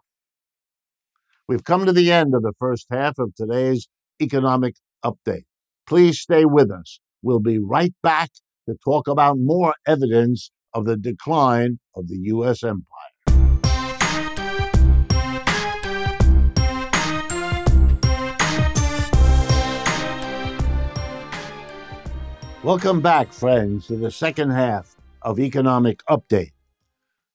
We've 1.48 1.64
come 1.64 1.86
to 1.86 1.92
the 1.92 2.12
end 2.12 2.34
of 2.34 2.42
the 2.42 2.54
first 2.58 2.88
half 2.90 3.20
of 3.20 3.36
today's 3.36 3.88
economic 4.22 4.76
update. 5.04 5.44
Please 5.86 6.20
stay 6.20 6.46
with 6.46 6.72
us. 6.72 7.00
We'll 7.22 7.40
be 7.40 7.60
right 7.60 7.94
back 8.02 8.32
to 8.68 8.76
talk 8.84 9.08
about 9.08 9.38
more 9.38 9.76
evidence 9.86 10.52
of 10.74 10.86
the 10.86 10.98
decline 10.98 11.80
of 11.96 12.08
the 12.08 12.18
U.S. 12.24 12.64
empire. 12.64 13.15
Welcome 22.66 23.00
back, 23.00 23.32
friends, 23.32 23.86
to 23.86 23.96
the 23.96 24.10
second 24.10 24.50
half 24.50 24.96
of 25.22 25.40
Economic 25.40 26.02
Update. 26.10 26.54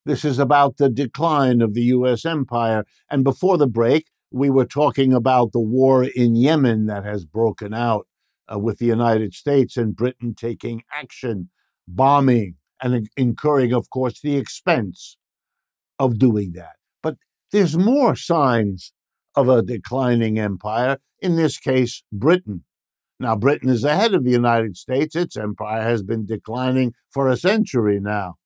This 0.04 0.25
is 0.25 0.40
about 0.40 0.76
the 0.76 0.88
decline 0.88 1.62
of 1.62 1.75
the 1.75 1.82
U.S. 1.82 2.25
empire. 2.25 2.84
And 3.08 3.22
before 3.22 3.56
the 3.56 3.68
break, 3.68 4.08
we 4.32 4.50
were 4.50 4.64
talking 4.64 5.12
about 5.14 5.52
the 5.52 5.60
war 5.60 6.02
in 6.02 6.34
Yemen 6.34 6.87
that 6.87 7.04
has 7.04 7.25
broken 7.25 7.72
out 7.72 8.08
uh, 8.52 8.58
with 8.58 8.78
the 8.78 8.87
United 8.87 9.32
States 9.32 9.76
and 9.76 9.94
Britain 9.94 10.34
taking 10.34 10.82
action, 10.92 11.49
bombing, 11.87 12.56
and 12.82 13.08
incurring, 13.16 13.72
of 13.72 13.88
course, 13.90 14.20
the 14.20 14.37
expense 14.37 15.16
of 16.00 16.18
doing 16.18 16.54
that. 16.54 16.75
But 17.04 17.18
there's 17.52 17.76
more 17.76 18.16
signs 18.16 18.92
of 19.37 19.49
a 19.49 19.62
declining 19.62 20.40
empire, 20.40 20.99
in 21.20 21.37
this 21.37 21.56
case, 21.56 22.02
Britain. 22.10 22.64
Now, 23.20 23.36
Britain 23.36 23.68
is 23.68 23.84
ahead 23.84 24.14
of 24.14 24.24
the 24.24 24.30
United 24.30 24.78
States. 24.78 25.14
Its 25.14 25.36
empire 25.36 25.82
has 25.82 26.02
been 26.02 26.24
declining 26.24 26.94
for 27.10 27.28
a 27.28 27.36
century 27.36 28.00
now. 28.00 28.36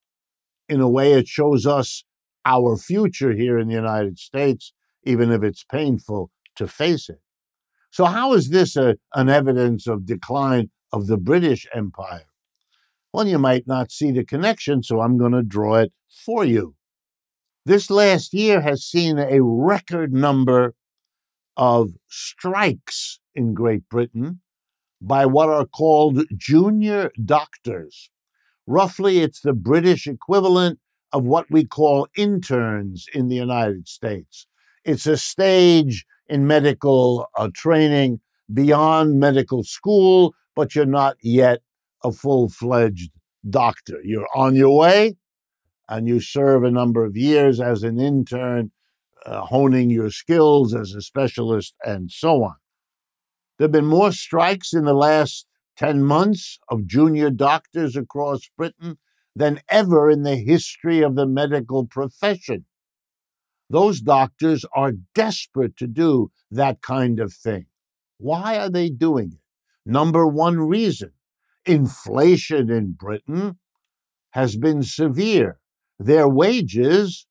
In 0.68 0.80
a 0.80 0.88
way, 0.88 1.12
it 1.12 1.28
shows 1.28 1.64
us 1.64 2.02
our 2.44 2.76
future 2.76 3.32
here 3.32 3.56
in 3.56 3.68
the 3.68 3.74
United 3.74 4.18
States, 4.18 4.72
even 5.04 5.30
if 5.30 5.44
it's 5.44 5.62
painful 5.62 6.32
to 6.56 6.66
face 6.66 7.08
it. 7.08 7.20
So, 7.92 8.06
how 8.06 8.32
is 8.32 8.50
this 8.50 8.74
a, 8.74 8.96
an 9.14 9.28
evidence 9.28 9.86
of 9.86 10.06
decline 10.06 10.70
of 10.92 11.06
the 11.06 11.18
British 11.18 11.68
Empire? 11.72 12.26
Well, 13.12 13.28
you 13.28 13.38
might 13.38 13.68
not 13.68 13.92
see 13.92 14.10
the 14.10 14.24
connection, 14.24 14.82
so 14.82 15.00
I'm 15.00 15.16
going 15.16 15.32
to 15.32 15.42
draw 15.44 15.76
it 15.76 15.92
for 16.08 16.44
you. 16.44 16.74
This 17.64 17.90
last 17.90 18.34
year 18.34 18.60
has 18.62 18.82
seen 18.82 19.20
a 19.20 19.40
record 19.40 20.12
number 20.12 20.74
of 21.56 21.90
strikes 22.08 23.20
in 23.36 23.54
Great 23.54 23.88
Britain 23.88 24.40
by 25.06 25.26
what 25.26 25.48
are 25.48 25.66
called 25.66 26.24
junior 26.36 27.10
doctors. 27.24 28.10
Roughly, 28.66 29.20
it's 29.20 29.40
the 29.40 29.52
British 29.52 30.06
equivalent 30.06 30.78
of 31.12 31.24
what 31.24 31.50
we 31.50 31.64
call 31.64 32.08
interns 32.16 33.06
in 33.12 33.28
the 33.28 33.36
United 33.36 33.86
States. 33.86 34.46
It's 34.84 35.06
a 35.06 35.16
stage 35.16 36.06
in 36.26 36.46
medical 36.46 37.28
uh, 37.36 37.50
training 37.54 38.20
beyond 38.52 39.20
medical 39.20 39.62
school, 39.62 40.34
but 40.56 40.74
you're 40.74 40.86
not 40.86 41.16
yet 41.22 41.60
a 42.02 42.10
full 42.10 42.48
fledged 42.48 43.10
doctor. 43.48 44.00
You're 44.02 44.28
on 44.34 44.56
your 44.56 44.76
way 44.76 45.16
and 45.88 46.08
you 46.08 46.20
serve 46.20 46.64
a 46.64 46.70
number 46.70 47.04
of 47.04 47.16
years 47.16 47.60
as 47.60 47.82
an 47.82 48.00
intern, 48.00 48.70
uh, 49.26 49.42
honing 49.42 49.90
your 49.90 50.10
skills 50.10 50.74
as 50.74 50.94
a 50.94 51.02
specialist, 51.02 51.74
and 51.84 52.10
so 52.10 52.42
on. 52.42 52.54
There 53.58 53.66
have 53.66 53.72
been 53.72 53.86
more 53.86 54.12
strikes 54.12 54.72
in 54.72 54.84
the 54.84 54.94
last 54.94 55.46
10 55.76 56.02
months 56.02 56.58
of 56.68 56.86
junior 56.86 57.30
doctors 57.30 57.96
across 57.96 58.48
Britain 58.56 58.98
than 59.36 59.60
ever 59.68 60.10
in 60.10 60.22
the 60.22 60.36
history 60.36 61.02
of 61.02 61.14
the 61.14 61.26
medical 61.26 61.86
profession. 61.86 62.66
Those 63.70 64.00
doctors 64.00 64.64
are 64.74 64.92
desperate 65.14 65.76
to 65.78 65.86
do 65.86 66.30
that 66.50 66.82
kind 66.82 67.18
of 67.18 67.32
thing. 67.32 67.66
Why 68.18 68.58
are 68.58 68.70
they 68.70 68.90
doing 68.90 69.32
it? 69.32 69.40
Number 69.86 70.26
one 70.26 70.60
reason 70.60 71.12
inflation 71.66 72.70
in 72.70 72.92
Britain 72.92 73.58
has 74.30 74.56
been 74.56 74.82
severe. 74.82 75.58
Their 75.98 76.28
wages, 76.28 77.26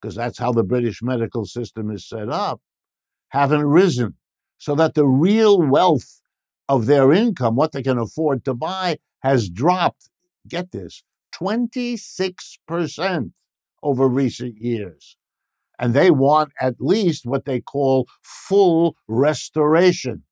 because 0.00 0.14
that's 0.16 0.38
how 0.38 0.52
the 0.52 0.62
British 0.62 1.02
medical 1.02 1.46
system 1.46 1.90
is 1.90 2.06
set 2.06 2.28
up, 2.28 2.60
haven't 3.28 3.64
risen. 3.64 4.16
So 4.64 4.74
that 4.76 4.94
the 4.94 5.06
real 5.06 5.60
wealth 5.60 6.22
of 6.70 6.86
their 6.86 7.12
income, 7.12 7.54
what 7.54 7.72
they 7.72 7.82
can 7.82 7.98
afford 7.98 8.46
to 8.46 8.54
buy, 8.54 8.96
has 9.22 9.50
dropped, 9.50 10.08
get 10.48 10.72
this, 10.72 11.02
26% 11.34 13.32
over 13.82 14.08
recent 14.08 14.56
years. 14.56 15.18
And 15.78 15.92
they 15.92 16.10
want 16.10 16.52
at 16.58 16.76
least 16.80 17.26
what 17.26 17.44
they 17.44 17.60
call 17.60 18.06
full 18.22 18.96
restoration. 19.06 20.22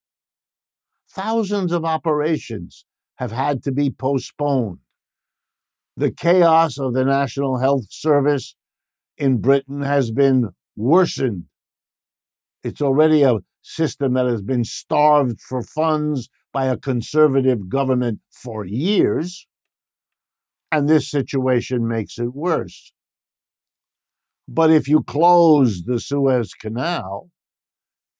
Thousands 1.10 1.70
of 1.70 1.84
operations 1.84 2.86
have 3.16 3.32
had 3.32 3.62
to 3.64 3.70
be 3.70 3.90
postponed. 3.90 4.78
The 5.94 6.10
chaos 6.10 6.78
of 6.78 6.94
the 6.94 7.04
National 7.04 7.58
Health 7.58 7.84
Service 7.90 8.56
in 9.18 9.42
Britain 9.42 9.82
has 9.82 10.10
been 10.10 10.48
worsened. 10.74 11.44
It's 12.64 12.80
already 12.80 13.24
a 13.24 13.40
system 13.62 14.14
that 14.14 14.26
has 14.26 14.42
been 14.42 14.64
starved 14.64 15.40
for 15.40 15.62
funds 15.62 16.28
by 16.52 16.66
a 16.66 16.76
conservative 16.76 17.68
government 17.68 18.20
for 18.30 18.64
years. 18.64 19.46
And 20.70 20.88
this 20.88 21.10
situation 21.10 21.86
makes 21.86 22.18
it 22.18 22.34
worse. 22.34 22.92
But 24.48 24.70
if 24.70 24.88
you 24.88 25.02
close 25.02 25.84
the 25.84 26.00
Suez 26.00 26.52
Canal, 26.54 27.30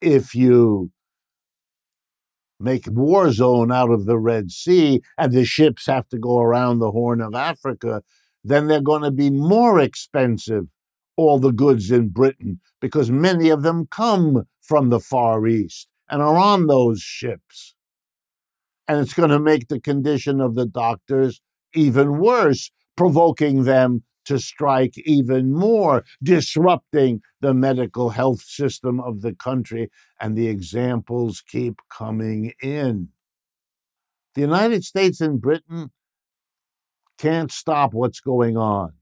if 0.00 0.34
you 0.34 0.90
make 2.60 2.86
war 2.88 3.32
zone 3.32 3.72
out 3.72 3.90
of 3.90 4.06
the 4.06 4.18
Red 4.18 4.50
Sea 4.50 5.00
and 5.18 5.32
the 5.32 5.44
ships 5.44 5.86
have 5.86 6.08
to 6.08 6.18
go 6.18 6.38
around 6.38 6.78
the 6.78 6.92
Horn 6.92 7.20
of 7.20 7.34
Africa, 7.34 8.02
then 8.44 8.66
they're 8.66 8.80
going 8.80 9.02
to 9.02 9.10
be 9.10 9.30
more 9.30 9.80
expensive, 9.80 10.66
all 11.16 11.38
the 11.38 11.52
goods 11.52 11.90
in 11.90 12.08
Britain, 12.08 12.60
because 12.80 13.10
many 13.10 13.50
of 13.50 13.62
them 13.62 13.86
come 13.90 14.46
from 14.60 14.88
the 14.88 15.00
Far 15.00 15.46
East 15.46 15.88
and 16.08 16.22
are 16.22 16.36
on 16.36 16.66
those 16.66 17.00
ships. 17.00 17.74
And 18.88 19.00
it's 19.00 19.14
going 19.14 19.30
to 19.30 19.38
make 19.38 19.68
the 19.68 19.80
condition 19.80 20.40
of 20.40 20.54
the 20.54 20.66
doctors 20.66 21.40
even 21.74 22.18
worse, 22.18 22.70
provoking 22.96 23.64
them 23.64 24.02
to 24.24 24.38
strike 24.38 24.96
even 24.98 25.52
more, 25.52 26.04
disrupting 26.22 27.20
the 27.40 27.54
medical 27.54 28.10
health 28.10 28.42
system 28.42 29.00
of 29.00 29.22
the 29.22 29.34
country. 29.34 29.90
And 30.20 30.36
the 30.36 30.48
examples 30.48 31.42
keep 31.46 31.80
coming 31.90 32.52
in. 32.62 33.08
The 34.34 34.42
United 34.42 34.84
States 34.84 35.20
and 35.20 35.40
Britain 35.40 35.90
can't 37.18 37.52
stop 37.52 37.94
what's 37.94 38.20
going 38.20 38.56
on. 38.56 38.92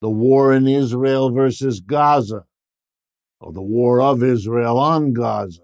The 0.00 0.10
war 0.10 0.52
in 0.52 0.68
Israel 0.68 1.30
versus 1.30 1.80
Gaza, 1.80 2.44
or 3.40 3.52
the 3.52 3.62
war 3.62 4.00
of 4.00 4.22
Israel 4.22 4.78
on 4.78 5.12
Gaza, 5.12 5.62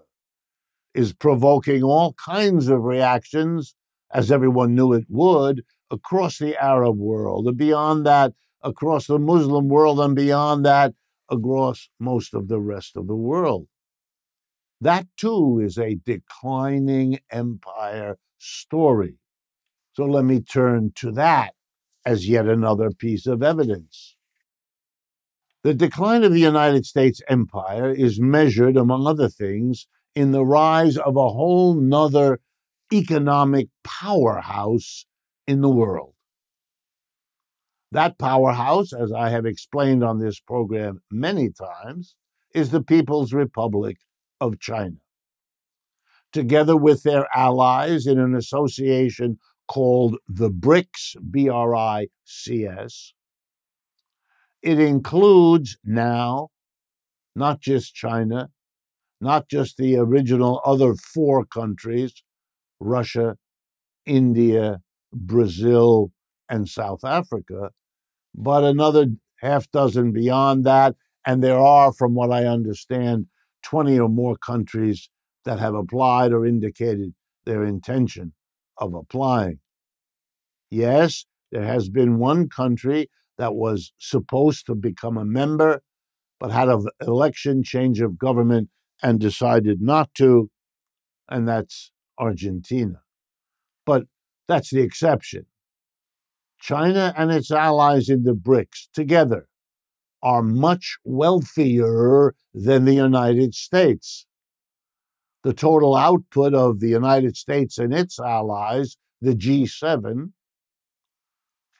is 0.93 1.13
provoking 1.13 1.83
all 1.83 2.13
kinds 2.13 2.67
of 2.67 2.83
reactions, 2.83 3.75
as 4.13 4.31
everyone 4.31 4.75
knew 4.75 4.93
it 4.93 5.05
would, 5.09 5.63
across 5.89 6.37
the 6.37 6.61
Arab 6.61 6.97
world. 6.97 7.47
And 7.47 7.57
beyond 7.57 8.05
that, 8.05 8.33
across 8.61 9.07
the 9.07 9.19
Muslim 9.19 9.69
world 9.69 9.99
and 9.99 10.15
beyond 10.15 10.65
that, 10.65 10.93
across 11.29 11.89
most 11.99 12.33
of 12.33 12.47
the 12.47 12.59
rest 12.59 12.97
of 12.97 13.07
the 13.07 13.15
world. 13.15 13.67
That 14.81 15.07
too 15.17 15.61
is 15.63 15.77
a 15.77 15.99
declining 16.05 17.19
empire 17.31 18.17
story. 18.37 19.15
So 19.93 20.05
let 20.05 20.25
me 20.25 20.41
turn 20.41 20.91
to 20.95 21.11
that 21.13 21.53
as 22.05 22.27
yet 22.27 22.47
another 22.47 22.91
piece 22.91 23.25
of 23.25 23.41
evidence. 23.41 24.14
The 25.65 25.73
decline 25.73 26.23
of 26.23 26.31
the 26.31 26.39
United 26.39 26.85
States 26.85 27.21
empire 27.27 27.91
is 27.91 28.19
measured, 28.21 28.77
among 28.77 29.07
other 29.07 29.27
things, 29.27 29.87
in 30.13 30.29
the 30.29 30.45
rise 30.45 30.95
of 30.95 31.15
a 31.15 31.29
whole 31.29 31.73
nother 31.73 32.39
economic 32.93 33.69
powerhouse 33.83 35.07
in 35.47 35.61
the 35.61 35.69
world. 35.71 36.13
That 37.91 38.19
powerhouse, 38.19 38.93
as 38.93 39.11
I 39.11 39.29
have 39.29 39.47
explained 39.47 40.03
on 40.03 40.19
this 40.19 40.39
program 40.39 41.01
many 41.09 41.49
times, 41.49 42.13
is 42.53 42.69
the 42.69 42.83
People's 42.83 43.33
Republic 43.33 43.97
of 44.39 44.59
China. 44.59 44.97
Together 46.31 46.77
with 46.77 47.01
their 47.01 47.27
allies 47.35 48.05
in 48.05 48.19
an 48.19 48.35
association 48.35 49.39
called 49.67 50.17
the 50.27 50.51
BRICS, 50.51 51.15
B 51.31 51.49
R 51.49 51.75
I 51.75 52.09
C 52.23 52.67
S, 52.67 53.14
it 54.65 54.79
includes 54.79 55.77
now 55.85 56.49
not 57.35 57.61
just 57.61 57.93
China, 57.93 58.49
not 59.21 59.47
just 59.47 59.77
the 59.77 59.95
original 59.95 60.59
other 60.65 60.95
four 60.95 61.45
countries 61.45 62.23
Russia, 62.79 63.37
India, 64.05 64.81
Brazil, 65.13 66.11
and 66.49 66.67
South 66.67 67.05
Africa, 67.05 67.69
but 68.33 68.63
another 68.63 69.05
half 69.37 69.69
dozen 69.71 70.11
beyond 70.11 70.65
that. 70.65 70.95
And 71.25 71.43
there 71.43 71.59
are, 71.59 71.93
from 71.93 72.13
what 72.15 72.31
I 72.31 72.45
understand, 72.45 73.27
20 73.63 73.99
or 73.99 74.09
more 74.09 74.35
countries 74.37 75.09
that 75.45 75.59
have 75.59 75.75
applied 75.75 76.33
or 76.33 76.45
indicated 76.45 77.13
their 77.45 77.63
intention 77.63 78.33
of 78.77 78.93
applying. 78.93 79.59
Yes, 80.69 81.25
there 81.51 81.63
has 81.65 81.89
been 81.89 82.17
one 82.17 82.49
country 82.49 83.09
that 83.37 83.55
was 83.55 83.91
supposed 83.97 84.65
to 84.67 84.75
become 84.75 85.17
a 85.17 85.25
member, 85.25 85.81
but 86.39 86.51
had 86.51 86.69
an 86.69 86.85
election 87.01 87.63
change 87.63 88.01
of 88.01 88.17
government 88.17 88.69
and 89.01 89.19
decided 89.19 89.81
not 89.81 90.13
to, 90.15 90.49
and 91.29 91.47
that's 91.47 91.91
Argentina. 92.17 93.01
But 93.85 94.03
that's 94.47 94.69
the 94.69 94.81
exception. 94.81 95.45
China 96.59 97.13
and 97.17 97.31
its 97.31 97.51
allies 97.51 98.09
in 98.09 98.23
the 98.23 98.33
BRICS 98.33 98.89
together 98.93 99.47
are 100.23 100.41
much 100.41 100.97
wealthier 101.03 102.33
than 102.53 102.85
the 102.85 102.93
United 102.93 103.53
States. 103.53 104.25
The 105.43 105.53
total 105.53 105.95
output 105.95 106.55
of 106.55 106.79
the 106.79 106.89
United 106.89 107.37
States 107.37 107.77
and 107.77 107.93
its 107.93 108.19
allies, 108.19 108.97
the 109.21 109.35
G7, 109.35 110.31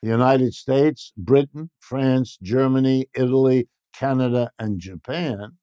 the 0.01 0.09
United 0.09 0.53
States, 0.53 1.13
Britain, 1.17 1.69
France, 1.79 2.37
Germany, 2.41 3.07
Italy, 3.15 3.67
Canada, 3.93 4.51
and 4.59 4.79
Japan, 4.79 5.53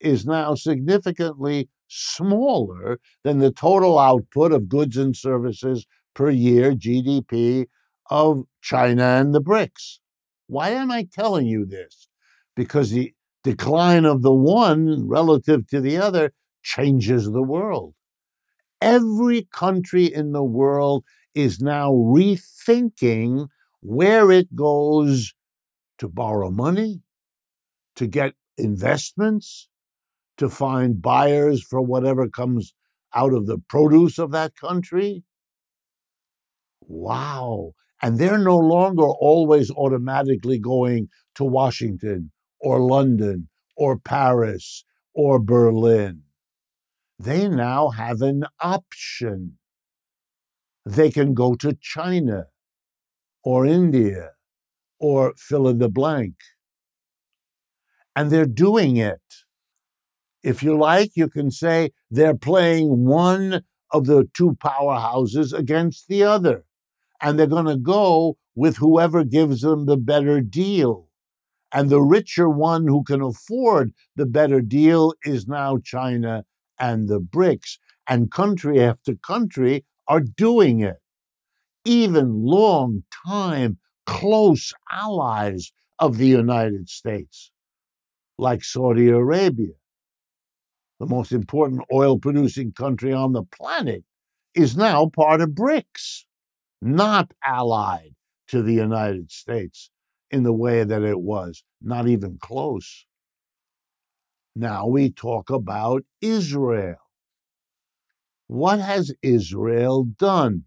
is 0.00 0.24
now 0.24 0.54
significantly 0.54 1.68
smaller 1.88 2.98
than 3.24 3.38
the 3.38 3.52
total 3.52 3.98
output 3.98 4.52
of 4.52 4.68
goods 4.68 4.96
and 4.96 5.16
services 5.16 5.86
per 6.14 6.30
year, 6.30 6.72
GDP, 6.72 7.66
of 8.10 8.44
China 8.60 9.02
and 9.02 9.34
the 9.34 9.40
BRICS. 9.40 9.98
Why 10.46 10.70
am 10.70 10.90
I 10.90 11.06
telling 11.12 11.46
you 11.46 11.64
this? 11.64 12.08
Because 12.56 12.90
the 12.90 13.14
decline 13.44 14.04
of 14.04 14.22
the 14.22 14.32
one 14.32 15.08
relative 15.08 15.66
to 15.68 15.80
the 15.80 15.96
other 15.96 16.32
changes 16.62 17.30
the 17.30 17.42
world. 17.42 17.94
Every 18.82 19.46
country 19.52 20.06
in 20.06 20.32
the 20.32 20.42
world 20.42 21.04
is 21.34 21.60
now 21.60 21.92
rethinking 21.92 23.48
where 23.80 24.30
it 24.30 24.54
goes 24.54 25.32
to 25.98 26.08
borrow 26.08 26.50
money, 26.50 27.02
to 27.96 28.06
get 28.06 28.34
investments, 28.56 29.68
to 30.36 30.48
find 30.48 31.02
buyers 31.02 31.62
for 31.62 31.80
whatever 31.82 32.28
comes 32.28 32.72
out 33.14 33.32
of 33.32 33.46
the 33.46 33.58
produce 33.68 34.18
of 34.18 34.30
that 34.32 34.56
country. 34.56 35.22
Wow. 36.80 37.72
And 38.02 38.18
they're 38.18 38.38
no 38.38 38.56
longer 38.56 39.04
always 39.04 39.70
automatically 39.70 40.58
going 40.58 41.08
to 41.34 41.44
Washington 41.44 42.32
or 42.58 42.80
London 42.80 43.48
or 43.76 43.98
Paris 43.98 44.84
or 45.14 45.38
Berlin. 45.38 46.22
They 47.18 47.48
now 47.48 47.90
have 47.90 48.22
an 48.22 48.44
option. 48.60 49.58
They 50.84 51.10
can 51.10 51.34
go 51.34 51.54
to 51.56 51.76
China 51.80 52.46
or 53.42 53.66
India 53.66 54.30
or 54.98 55.34
fill 55.36 55.68
in 55.68 55.78
the 55.78 55.88
blank. 55.88 56.34
And 58.16 58.30
they're 58.30 58.46
doing 58.46 58.96
it. 58.96 59.20
If 60.42 60.62
you 60.62 60.76
like, 60.76 61.12
you 61.14 61.28
can 61.28 61.50
say 61.50 61.92
they're 62.10 62.36
playing 62.36 63.06
one 63.06 63.62
of 63.92 64.06
the 64.06 64.28
two 64.34 64.56
powerhouses 64.62 65.52
against 65.52 66.08
the 66.08 66.22
other. 66.22 66.64
And 67.20 67.38
they're 67.38 67.46
going 67.46 67.66
to 67.66 67.76
go 67.76 68.36
with 68.54 68.78
whoever 68.78 69.24
gives 69.24 69.60
them 69.60 69.86
the 69.86 69.96
better 69.96 70.40
deal. 70.40 71.08
And 71.72 71.88
the 71.88 72.00
richer 72.00 72.48
one 72.48 72.88
who 72.88 73.04
can 73.04 73.22
afford 73.22 73.92
the 74.16 74.26
better 74.26 74.60
deal 74.60 75.14
is 75.24 75.46
now 75.46 75.78
China 75.78 76.44
and 76.78 77.08
the 77.08 77.20
BRICS. 77.20 77.78
And 78.08 78.30
country 78.32 78.82
after 78.82 79.14
country 79.14 79.84
are 80.10 80.20
doing 80.20 80.80
it. 80.80 80.96
Even 81.84 82.42
long 82.42 83.04
time 83.26 83.78
close 84.04 84.72
allies 84.90 85.72
of 86.00 86.18
the 86.18 86.26
United 86.26 86.88
States, 86.88 87.52
like 88.36 88.64
Saudi 88.64 89.08
Arabia, 89.08 89.74
the 90.98 91.06
most 91.06 91.30
important 91.30 91.82
oil 91.94 92.18
producing 92.18 92.72
country 92.72 93.12
on 93.12 93.32
the 93.32 93.44
planet, 93.44 94.02
is 94.54 94.76
now 94.76 95.06
part 95.06 95.40
of 95.40 95.50
BRICS, 95.50 96.24
not 96.82 97.32
allied 97.46 98.14
to 98.48 98.62
the 98.62 98.74
United 98.74 99.30
States 99.30 99.90
in 100.32 100.42
the 100.42 100.52
way 100.52 100.82
that 100.82 101.02
it 101.02 101.20
was, 101.20 101.62
not 101.80 102.08
even 102.08 102.36
close. 102.38 103.06
Now 104.56 104.88
we 104.88 105.10
talk 105.10 105.50
about 105.50 106.02
Israel. 106.20 106.96
What 108.50 108.80
has 108.80 109.14
Israel 109.22 110.02
done? 110.02 110.64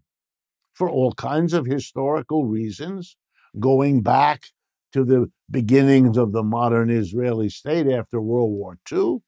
For 0.72 0.88
all 0.88 1.12
kinds 1.12 1.52
of 1.52 1.66
historical 1.66 2.46
reasons, 2.46 3.14
going 3.60 4.00
back 4.00 4.44
to 4.92 5.04
the 5.04 5.30
beginnings 5.50 6.16
of 6.16 6.32
the 6.32 6.42
modern 6.42 6.88
Israeli 6.88 7.50
state 7.50 7.86
after 7.86 8.22
World 8.22 8.52
War 8.52 8.78
II, 8.90 9.18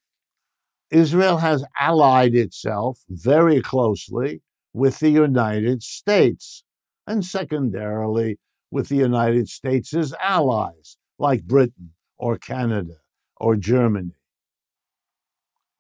Israel 0.91 1.37
has 1.37 1.67
allied 1.79 2.35
itself 2.35 3.05
very 3.11 3.61
closely 3.61 4.41
with 4.73 5.01
the 5.01 5.11
United 5.11 5.83
States, 5.83 6.65
and 7.07 7.23
secondarily 7.23 8.39
with 8.71 8.89
the 8.89 8.97
United 8.97 9.51
States' 9.51 10.15
allies, 10.19 10.97
like 11.19 11.45
Britain 11.45 11.91
or 12.17 12.39
Canada 12.39 13.01
or 13.37 13.55
Germany. 13.55 14.17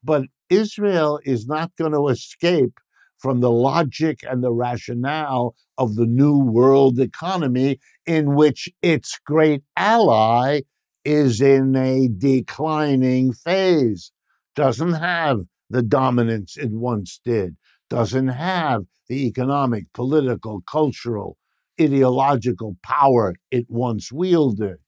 But 0.04 0.26
Israel 0.50 1.20
is 1.24 1.46
not 1.46 1.74
going 1.76 1.92
to 1.92 2.08
escape 2.08 2.78
from 3.18 3.40
the 3.40 3.50
logic 3.50 4.20
and 4.28 4.42
the 4.42 4.52
rationale 4.52 5.54
of 5.78 5.94
the 5.94 6.06
new 6.06 6.38
world 6.38 6.98
economy 6.98 7.80
in 8.06 8.34
which 8.34 8.68
its 8.82 9.18
great 9.24 9.62
ally 9.76 10.60
is 11.04 11.40
in 11.40 11.74
a 11.76 12.08
declining 12.08 13.32
phase, 13.32 14.12
doesn't 14.54 14.94
have 14.94 15.40
the 15.70 15.82
dominance 15.82 16.56
it 16.56 16.70
once 16.70 17.20
did, 17.24 17.56
doesn't 17.88 18.28
have 18.28 18.82
the 19.08 19.26
economic, 19.26 19.84
political, 19.92 20.62
cultural, 20.70 21.36
ideological 21.80 22.76
power 22.82 23.34
it 23.50 23.66
once 23.68 24.10
wielded. 24.10 24.78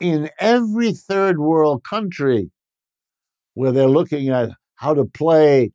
In 0.00 0.30
every 0.38 0.92
third 0.92 1.38
world 1.38 1.84
country 1.84 2.50
where 3.54 3.72
they're 3.72 3.88
looking 3.88 4.28
at 4.28 4.50
how 4.76 4.94
to 4.94 5.04
play 5.04 5.72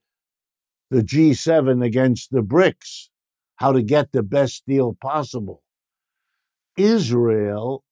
the 0.89 1.01
G7 1.01 1.83
against 1.85 2.31
the 2.31 2.41
BRICS, 2.41 3.09
how 3.57 3.71
to 3.71 3.81
get 3.81 4.11
the 4.11 4.23
best 4.23 4.63
deal 4.65 4.97
possible. 4.99 5.63
Israel, 6.77 7.83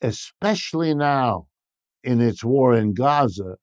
especially 0.00 0.94
now 0.94 1.48
in 2.02 2.20
its 2.20 2.44
war 2.44 2.74
in 2.74 2.94
Gaza, 2.94 3.56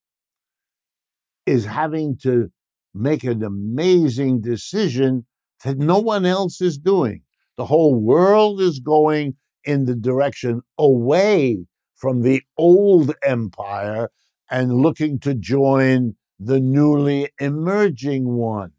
is 1.45 1.65
having 1.65 2.17
to 2.23 2.51
make 2.93 3.23
an 3.23 3.43
amazing 3.43 4.41
decision 4.41 5.25
that 5.63 5.77
no 5.77 5.99
one 5.99 6.25
else 6.25 6.61
is 6.61 6.77
doing. 6.77 7.21
The 7.57 7.65
whole 7.65 7.95
world 7.95 8.61
is 8.61 8.79
going 8.79 9.35
in 9.65 9.85
the 9.85 9.95
direction 9.95 10.61
away 10.77 11.65
from 11.95 12.21
the 12.21 12.41
old 12.57 13.13
empire 13.23 14.09
and 14.49 14.73
looking 14.73 15.19
to 15.19 15.33
join 15.33 16.15
the 16.39 16.59
newly 16.59 17.29
emerging 17.39 18.27
one, 18.27 18.71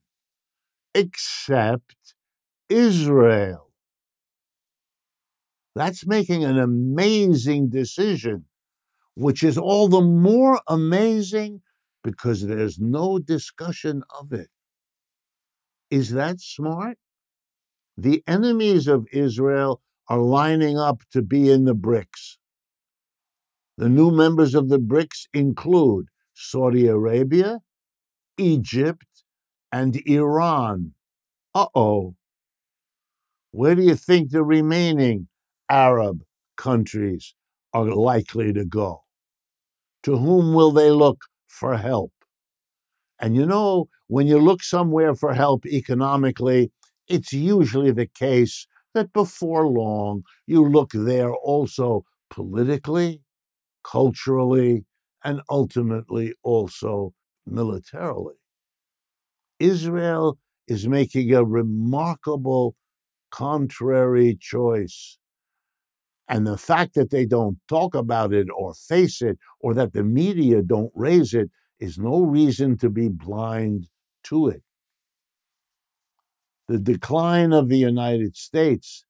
except 0.95 2.15
Israel. 2.69 3.71
That's 5.75 6.07
making 6.07 6.45
an 6.45 6.59
amazing 6.59 7.69
decision, 7.69 8.47
which 9.15 9.43
is 9.43 9.57
all 9.57 9.89
the 9.89 10.01
more 10.01 10.61
amazing 10.67 11.63
because 12.03 12.47
there's 12.47 12.79
no 12.79 13.19
discussion 13.19 14.03
of 14.19 14.33
it. 14.33 14.49
Is 15.91 16.11
that 16.11 16.41
smart? 16.41 16.99
The 17.97 18.23
enemies 18.27 18.87
of 18.89 19.07
Israel 19.13 19.83
are 20.09 20.19
lining 20.19 20.79
up 20.79 21.03
to 21.13 21.23
be 21.23 21.51
in 21.51 21.65
the 21.65 21.75
BRICS. 21.75 22.40
The 23.81 23.89
new 23.89 24.11
members 24.11 24.55
of 24.55 24.69
the 24.69 24.79
BRICS 24.79 25.29
include 25.33 26.09
Saudi 26.35 26.87
Arabia, 26.87 27.61
Egypt, 28.37 29.07
and 29.73 29.97
Iran. 30.07 30.93
Uh 31.55 31.69
oh. 31.75 32.15
Where 33.53 33.75
do 33.75 33.83
you 33.83 33.95
think 33.95 34.33
the 34.33 34.45
remaining 34.45 35.29
Arab 35.71 36.23
countries 36.59 37.35
are 37.73 37.87
likely 37.87 38.53
to 38.53 38.67
go? 38.67 39.05
To 40.03 40.19
whom 40.19 40.53
will 40.53 40.73
they 40.73 40.91
look 40.91 41.23
for 41.49 41.79
help? 41.79 42.13
And 43.19 43.35
you 43.35 43.47
know, 43.47 43.89
when 44.09 44.27
you 44.27 44.41
look 44.41 44.63
somewhere 44.63 45.15
for 45.15 45.33
help 45.33 45.65
economically, 45.65 46.71
it's 47.09 47.33
usually 47.33 47.93
the 47.93 48.09
case 48.09 48.67
that 48.93 49.15
before 49.15 49.67
long 49.67 50.25
you 50.47 50.69
look 50.69 50.91
there 50.93 51.33
also 51.33 52.05
politically, 52.29 53.23
culturally, 53.85 54.85
and 55.25 55.41
ultimately 55.51 56.35
also 56.43 57.13
militarily. 57.47 58.35
Israel 59.59 60.39
is 60.67 60.89
making 60.89 61.33
a 61.35 61.45
remarkable 61.45 62.75
contrary 63.31 64.37
choice. 64.41 65.19
And 66.29 66.47
the 66.47 66.57
fact 66.57 66.95
that 66.95 67.11
they 67.11 67.27
don't 67.27 67.59
talk 67.69 67.95
about 67.95 68.33
it 68.33 68.49
or 68.57 68.73
face 68.75 69.21
it, 69.21 69.39
or 69.61 69.75
that 69.75 69.93
the 69.93 70.05
media 70.05 70.63
don't 70.63 70.93
raise 70.95 71.35
it, 71.35 71.51
is 71.81 71.99
no 71.99 72.21
reason 72.23 72.77
to 72.79 72.89
be 72.89 73.09
blind 73.09 73.89
to 74.25 74.49
it. 74.49 74.63
The 76.69 76.79
decline 76.79 77.53
of 77.53 77.69
the 77.69 77.79
United 77.79 78.37
States 78.37 79.05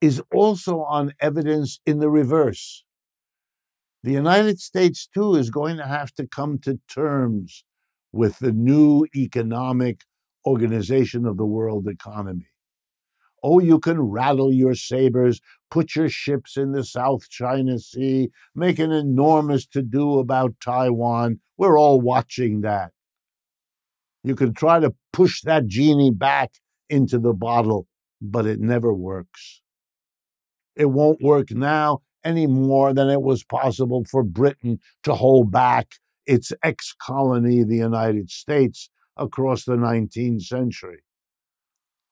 is 0.00 0.22
also 0.32 0.82
on 0.82 1.14
evidence 1.20 1.80
in 1.84 1.98
the 1.98 2.10
reverse. 2.10 2.84
The 4.04 4.12
United 4.12 4.60
States, 4.60 5.06
too, 5.06 5.36
is 5.36 5.50
going 5.50 5.76
to 5.76 5.86
have 5.86 6.12
to 6.14 6.26
come 6.26 6.58
to 6.60 6.80
terms 6.88 7.64
with 8.10 8.38
the 8.40 8.50
new 8.50 9.06
economic 9.14 10.02
organization 10.44 11.24
of 11.24 11.36
the 11.36 11.46
world 11.46 11.86
economy. 11.86 12.48
Oh, 13.44 13.60
you 13.60 13.78
can 13.78 14.00
rattle 14.00 14.52
your 14.52 14.74
sabers, 14.74 15.40
put 15.70 15.94
your 15.94 16.08
ships 16.08 16.56
in 16.56 16.72
the 16.72 16.84
South 16.84 17.28
China 17.28 17.78
Sea, 17.78 18.30
make 18.54 18.78
an 18.78 18.92
enormous 18.92 19.66
to 19.66 19.82
do 19.82 20.18
about 20.18 20.54
Taiwan. 20.60 21.40
We're 21.56 21.78
all 21.78 22.00
watching 22.00 22.60
that. 22.62 22.90
You 24.24 24.34
can 24.34 24.52
try 24.52 24.80
to 24.80 24.94
push 25.12 25.42
that 25.42 25.66
genie 25.66 26.12
back 26.12 26.52
into 26.88 27.18
the 27.18 27.32
bottle, 27.32 27.86
but 28.20 28.46
it 28.46 28.60
never 28.60 28.92
works. 28.92 29.60
It 30.76 30.86
won't 30.86 31.22
work 31.22 31.50
now 31.50 32.02
any 32.24 32.46
more 32.46 32.92
than 32.92 33.08
it 33.08 33.22
was 33.22 33.44
possible 33.44 34.04
for 34.04 34.22
Britain 34.22 34.78
to 35.02 35.14
hold 35.14 35.50
back 35.50 35.94
its 36.26 36.52
ex 36.62 36.94
colony, 37.00 37.64
the 37.64 37.76
United 37.76 38.30
States, 38.30 38.90
across 39.16 39.64
the 39.64 39.76
19th 39.76 40.42
century. 40.42 41.02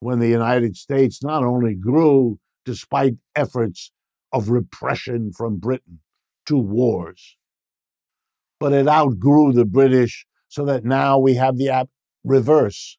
When 0.00 0.18
the 0.18 0.28
United 0.28 0.76
States 0.76 1.22
not 1.22 1.44
only 1.44 1.74
grew, 1.74 2.38
despite 2.64 3.14
efforts 3.36 3.92
of 4.32 4.50
repression 4.50 5.32
from 5.32 5.56
Britain 5.56 6.00
to 6.46 6.56
wars, 6.56 7.36
but 8.58 8.72
it 8.72 8.88
outgrew 8.88 9.52
the 9.52 9.64
British 9.64 10.26
so 10.48 10.64
that 10.64 10.84
now 10.84 11.18
we 11.18 11.34
have 11.34 11.56
the 11.56 11.88
reverse, 12.24 12.98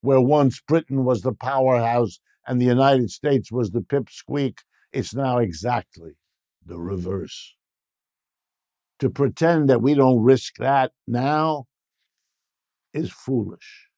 where 0.00 0.20
once 0.20 0.60
Britain 0.60 1.04
was 1.04 1.22
the 1.22 1.32
powerhouse 1.32 2.18
and 2.46 2.60
the 2.60 2.66
United 2.66 3.10
States 3.10 3.52
was 3.52 3.70
the 3.70 3.80
pipsqueak, 3.80 4.58
it's 4.92 5.14
now 5.14 5.38
exactly 5.38 6.12
the 6.64 6.78
reverse. 6.78 7.54
To 9.00 9.10
pretend 9.10 9.68
that 9.70 9.82
we 9.82 9.94
don't 9.94 10.22
risk 10.22 10.56
that 10.58 10.92
now 11.06 11.66
is 12.92 13.10
foolish. 13.10 13.88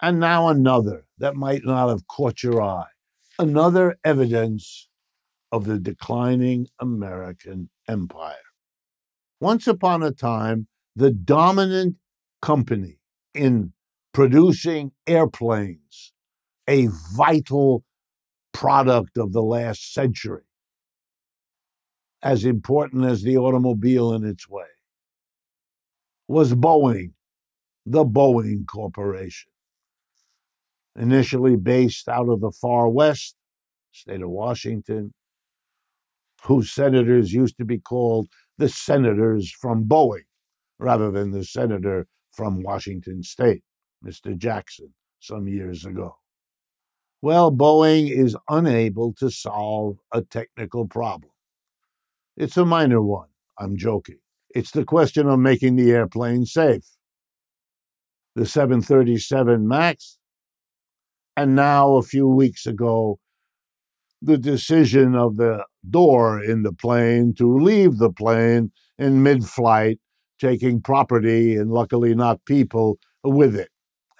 And 0.00 0.20
now 0.20 0.48
another 0.48 1.06
that 1.18 1.36
might 1.36 1.64
not 1.64 1.88
have 1.88 2.06
caught 2.06 2.42
your 2.42 2.62
eye. 2.62 2.88
Another 3.38 3.98
evidence 4.04 4.88
of 5.52 5.64
the 5.64 5.78
declining 5.78 6.66
American 6.80 7.70
empire. 7.88 8.34
Once 9.40 9.66
upon 9.66 10.02
a 10.02 10.10
time, 10.10 10.66
the 10.96 11.12
dominant 11.12 11.96
company 12.42 12.98
in 13.34 13.72
producing 14.12 14.90
airplanes, 15.06 16.12
a 16.68 16.88
vital 17.14 17.84
product 18.52 19.16
of 19.16 19.32
the 19.32 19.42
last 19.42 19.94
century, 19.94 20.42
as 22.22 22.44
important 22.44 23.04
as 23.04 23.22
the 23.22 23.36
automobile 23.36 24.12
in 24.14 24.24
its 24.24 24.48
way, 24.48 24.66
was 26.26 26.54
Boeing, 26.54 27.12
the 27.86 28.04
Boeing 28.04 28.66
Corporation. 28.66 29.50
Initially 30.96 31.56
based 31.56 32.08
out 32.08 32.28
of 32.28 32.40
the 32.40 32.50
far 32.50 32.88
west, 32.88 33.36
state 33.92 34.20
of 34.20 34.30
Washington, 34.30 35.12
whose 36.44 36.72
senators 36.72 37.32
used 37.32 37.56
to 37.58 37.64
be 37.64 37.78
called 37.78 38.28
the 38.58 38.68
senators 38.68 39.50
from 39.50 39.84
Boeing 39.84 40.26
rather 40.78 41.10
than 41.10 41.30
the 41.30 41.44
senator 41.44 42.06
from 42.32 42.62
Washington 42.62 43.22
state, 43.22 43.62
Mr. 44.04 44.36
Jackson, 44.36 44.92
some 45.20 45.48
years 45.48 45.84
ago. 45.84 46.16
Well, 47.20 47.50
Boeing 47.50 48.10
is 48.10 48.36
unable 48.48 49.12
to 49.14 49.30
solve 49.30 49.98
a 50.12 50.22
technical 50.22 50.86
problem. 50.86 51.32
It's 52.38 52.56
a 52.56 52.64
minor 52.64 53.02
one. 53.02 53.26
I'm 53.58 53.76
joking. 53.76 54.20
It's 54.54 54.70
the 54.70 54.84
question 54.84 55.26
of 55.26 55.40
making 55.40 55.74
the 55.74 55.90
airplane 55.90 56.46
safe. 56.46 56.84
The 58.36 58.46
737 58.46 59.66
MAX, 59.66 60.18
and 61.36 61.56
now 61.56 61.96
a 61.96 62.02
few 62.02 62.28
weeks 62.28 62.64
ago, 62.64 63.18
the 64.22 64.38
decision 64.38 65.16
of 65.16 65.36
the 65.36 65.64
door 65.90 66.40
in 66.40 66.62
the 66.62 66.72
plane 66.72 67.34
to 67.38 67.58
leave 67.58 67.98
the 67.98 68.12
plane 68.12 68.70
in 68.98 69.24
mid 69.24 69.44
flight, 69.44 69.98
taking 70.38 70.80
property 70.80 71.56
and 71.56 71.72
luckily 71.72 72.14
not 72.14 72.44
people 72.44 73.00
with 73.24 73.56
it 73.56 73.70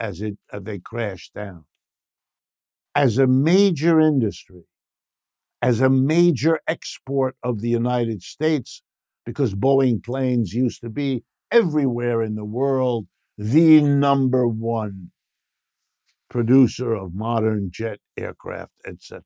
as, 0.00 0.20
it, 0.20 0.36
as 0.52 0.64
they 0.64 0.80
crashed 0.80 1.34
down. 1.34 1.64
As 2.96 3.16
a 3.16 3.28
major 3.28 4.00
industry, 4.00 4.64
as 5.60 5.80
a 5.80 5.90
major 5.90 6.60
export 6.66 7.36
of 7.42 7.60
the 7.60 7.68
United 7.68 8.22
States, 8.22 8.82
because 9.26 9.54
Boeing 9.54 10.02
planes 10.02 10.52
used 10.52 10.80
to 10.80 10.88
be 10.88 11.24
everywhere 11.50 12.22
in 12.22 12.34
the 12.34 12.44
world 12.44 13.06
the 13.36 13.80
number 13.80 14.46
one 14.46 15.10
producer 16.28 16.94
of 16.94 17.14
modern 17.14 17.70
jet 17.70 17.98
aircraft, 18.16 18.72
etc. 18.86 19.22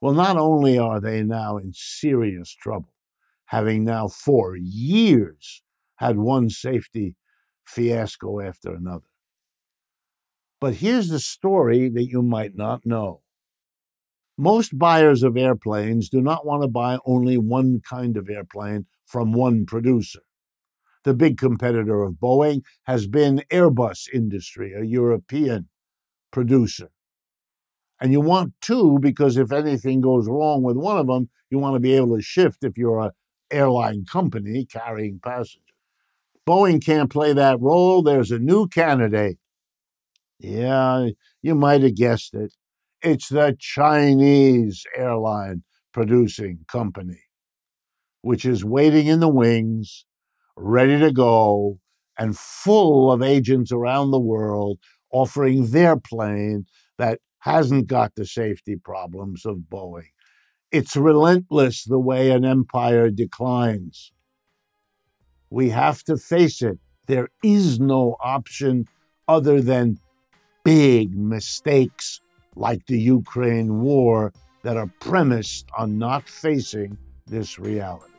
Well, 0.00 0.14
not 0.14 0.36
only 0.36 0.78
are 0.78 1.00
they 1.00 1.22
now 1.22 1.56
in 1.56 1.72
serious 1.72 2.54
trouble, 2.54 2.94
having 3.46 3.84
now 3.84 4.08
for 4.08 4.56
years 4.56 5.62
had 5.96 6.18
one 6.18 6.50
safety 6.50 7.16
fiasco 7.64 8.40
after 8.40 8.74
another. 8.74 9.08
But 10.60 10.74
here's 10.74 11.08
the 11.08 11.20
story 11.20 11.88
that 11.88 12.04
you 12.04 12.22
might 12.22 12.56
not 12.56 12.84
know. 12.84 13.22
Most 14.40 14.78
buyers 14.78 15.24
of 15.24 15.36
airplanes 15.36 16.08
do 16.08 16.20
not 16.20 16.46
want 16.46 16.62
to 16.62 16.68
buy 16.68 16.98
only 17.04 17.36
one 17.36 17.80
kind 17.80 18.16
of 18.16 18.30
airplane 18.30 18.86
from 19.04 19.32
one 19.32 19.66
producer. 19.66 20.20
The 21.02 21.12
big 21.12 21.38
competitor 21.38 22.04
of 22.04 22.14
Boeing 22.14 22.62
has 22.84 23.08
been 23.08 23.42
Airbus 23.50 24.08
Industry, 24.14 24.74
a 24.74 24.84
European 24.84 25.68
producer. 26.30 26.90
And 28.00 28.12
you 28.12 28.20
want 28.20 28.52
two 28.60 29.00
because 29.00 29.36
if 29.36 29.50
anything 29.50 30.00
goes 30.00 30.28
wrong 30.28 30.62
with 30.62 30.76
one 30.76 30.98
of 30.98 31.08
them, 31.08 31.30
you 31.50 31.58
want 31.58 31.74
to 31.74 31.80
be 31.80 31.94
able 31.94 32.14
to 32.16 32.22
shift 32.22 32.62
if 32.62 32.78
you're 32.78 33.00
an 33.00 33.10
airline 33.50 34.04
company 34.04 34.64
carrying 34.66 35.18
passengers. 35.18 35.64
Boeing 36.46 36.84
can't 36.84 37.10
play 37.10 37.32
that 37.32 37.60
role. 37.60 38.02
There's 38.02 38.30
a 38.30 38.38
new 38.38 38.68
candidate. 38.68 39.38
Yeah, 40.38 41.08
you 41.42 41.56
might 41.56 41.82
have 41.82 41.96
guessed 41.96 42.34
it. 42.34 42.54
It's 43.00 43.28
the 43.28 43.56
Chinese 43.60 44.84
airline 44.96 45.62
producing 45.92 46.64
company, 46.66 47.20
which 48.22 48.44
is 48.44 48.64
waiting 48.64 49.06
in 49.06 49.20
the 49.20 49.28
wings, 49.28 50.04
ready 50.56 50.98
to 50.98 51.12
go, 51.12 51.78
and 52.18 52.36
full 52.36 53.12
of 53.12 53.22
agents 53.22 53.70
around 53.70 54.10
the 54.10 54.18
world 54.18 54.80
offering 55.12 55.70
their 55.70 55.96
plane 55.96 56.66
that 56.98 57.20
hasn't 57.38 57.86
got 57.86 58.16
the 58.16 58.26
safety 58.26 58.74
problems 58.74 59.46
of 59.46 59.58
Boeing. 59.70 60.10
It's 60.72 60.96
relentless 60.96 61.84
the 61.84 62.00
way 62.00 62.32
an 62.32 62.44
empire 62.44 63.10
declines. 63.10 64.12
We 65.50 65.70
have 65.70 66.02
to 66.04 66.16
face 66.16 66.62
it. 66.62 66.78
There 67.06 67.28
is 67.44 67.78
no 67.78 68.16
option 68.20 68.86
other 69.28 69.62
than 69.62 70.00
big 70.64 71.16
mistakes 71.16 72.20
like 72.58 72.84
the 72.86 72.98
Ukraine 72.98 73.80
war 73.80 74.32
that 74.62 74.76
are 74.76 74.90
premised 75.00 75.66
on 75.78 75.96
not 75.96 76.28
facing 76.28 76.98
this 77.26 77.58
reality. 77.58 78.12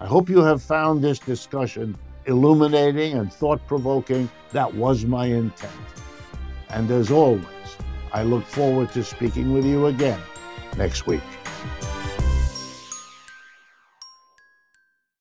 I 0.00 0.06
hope 0.06 0.28
you 0.28 0.40
have 0.42 0.60
found 0.60 1.02
this 1.02 1.20
discussion 1.20 1.96
illuminating 2.26 3.16
and 3.16 3.32
thought 3.32 3.64
provoking. 3.68 4.28
That 4.50 4.74
was 4.74 5.04
my 5.04 5.26
intent. 5.26 5.72
And 6.70 6.90
as 6.90 7.10
always, 7.10 7.46
I 8.12 8.24
look 8.24 8.44
forward 8.44 8.90
to 8.92 9.04
speaking 9.04 9.52
with 9.52 9.64
you 9.64 9.86
again 9.86 10.20
next 10.76 11.06
week. 11.06 11.22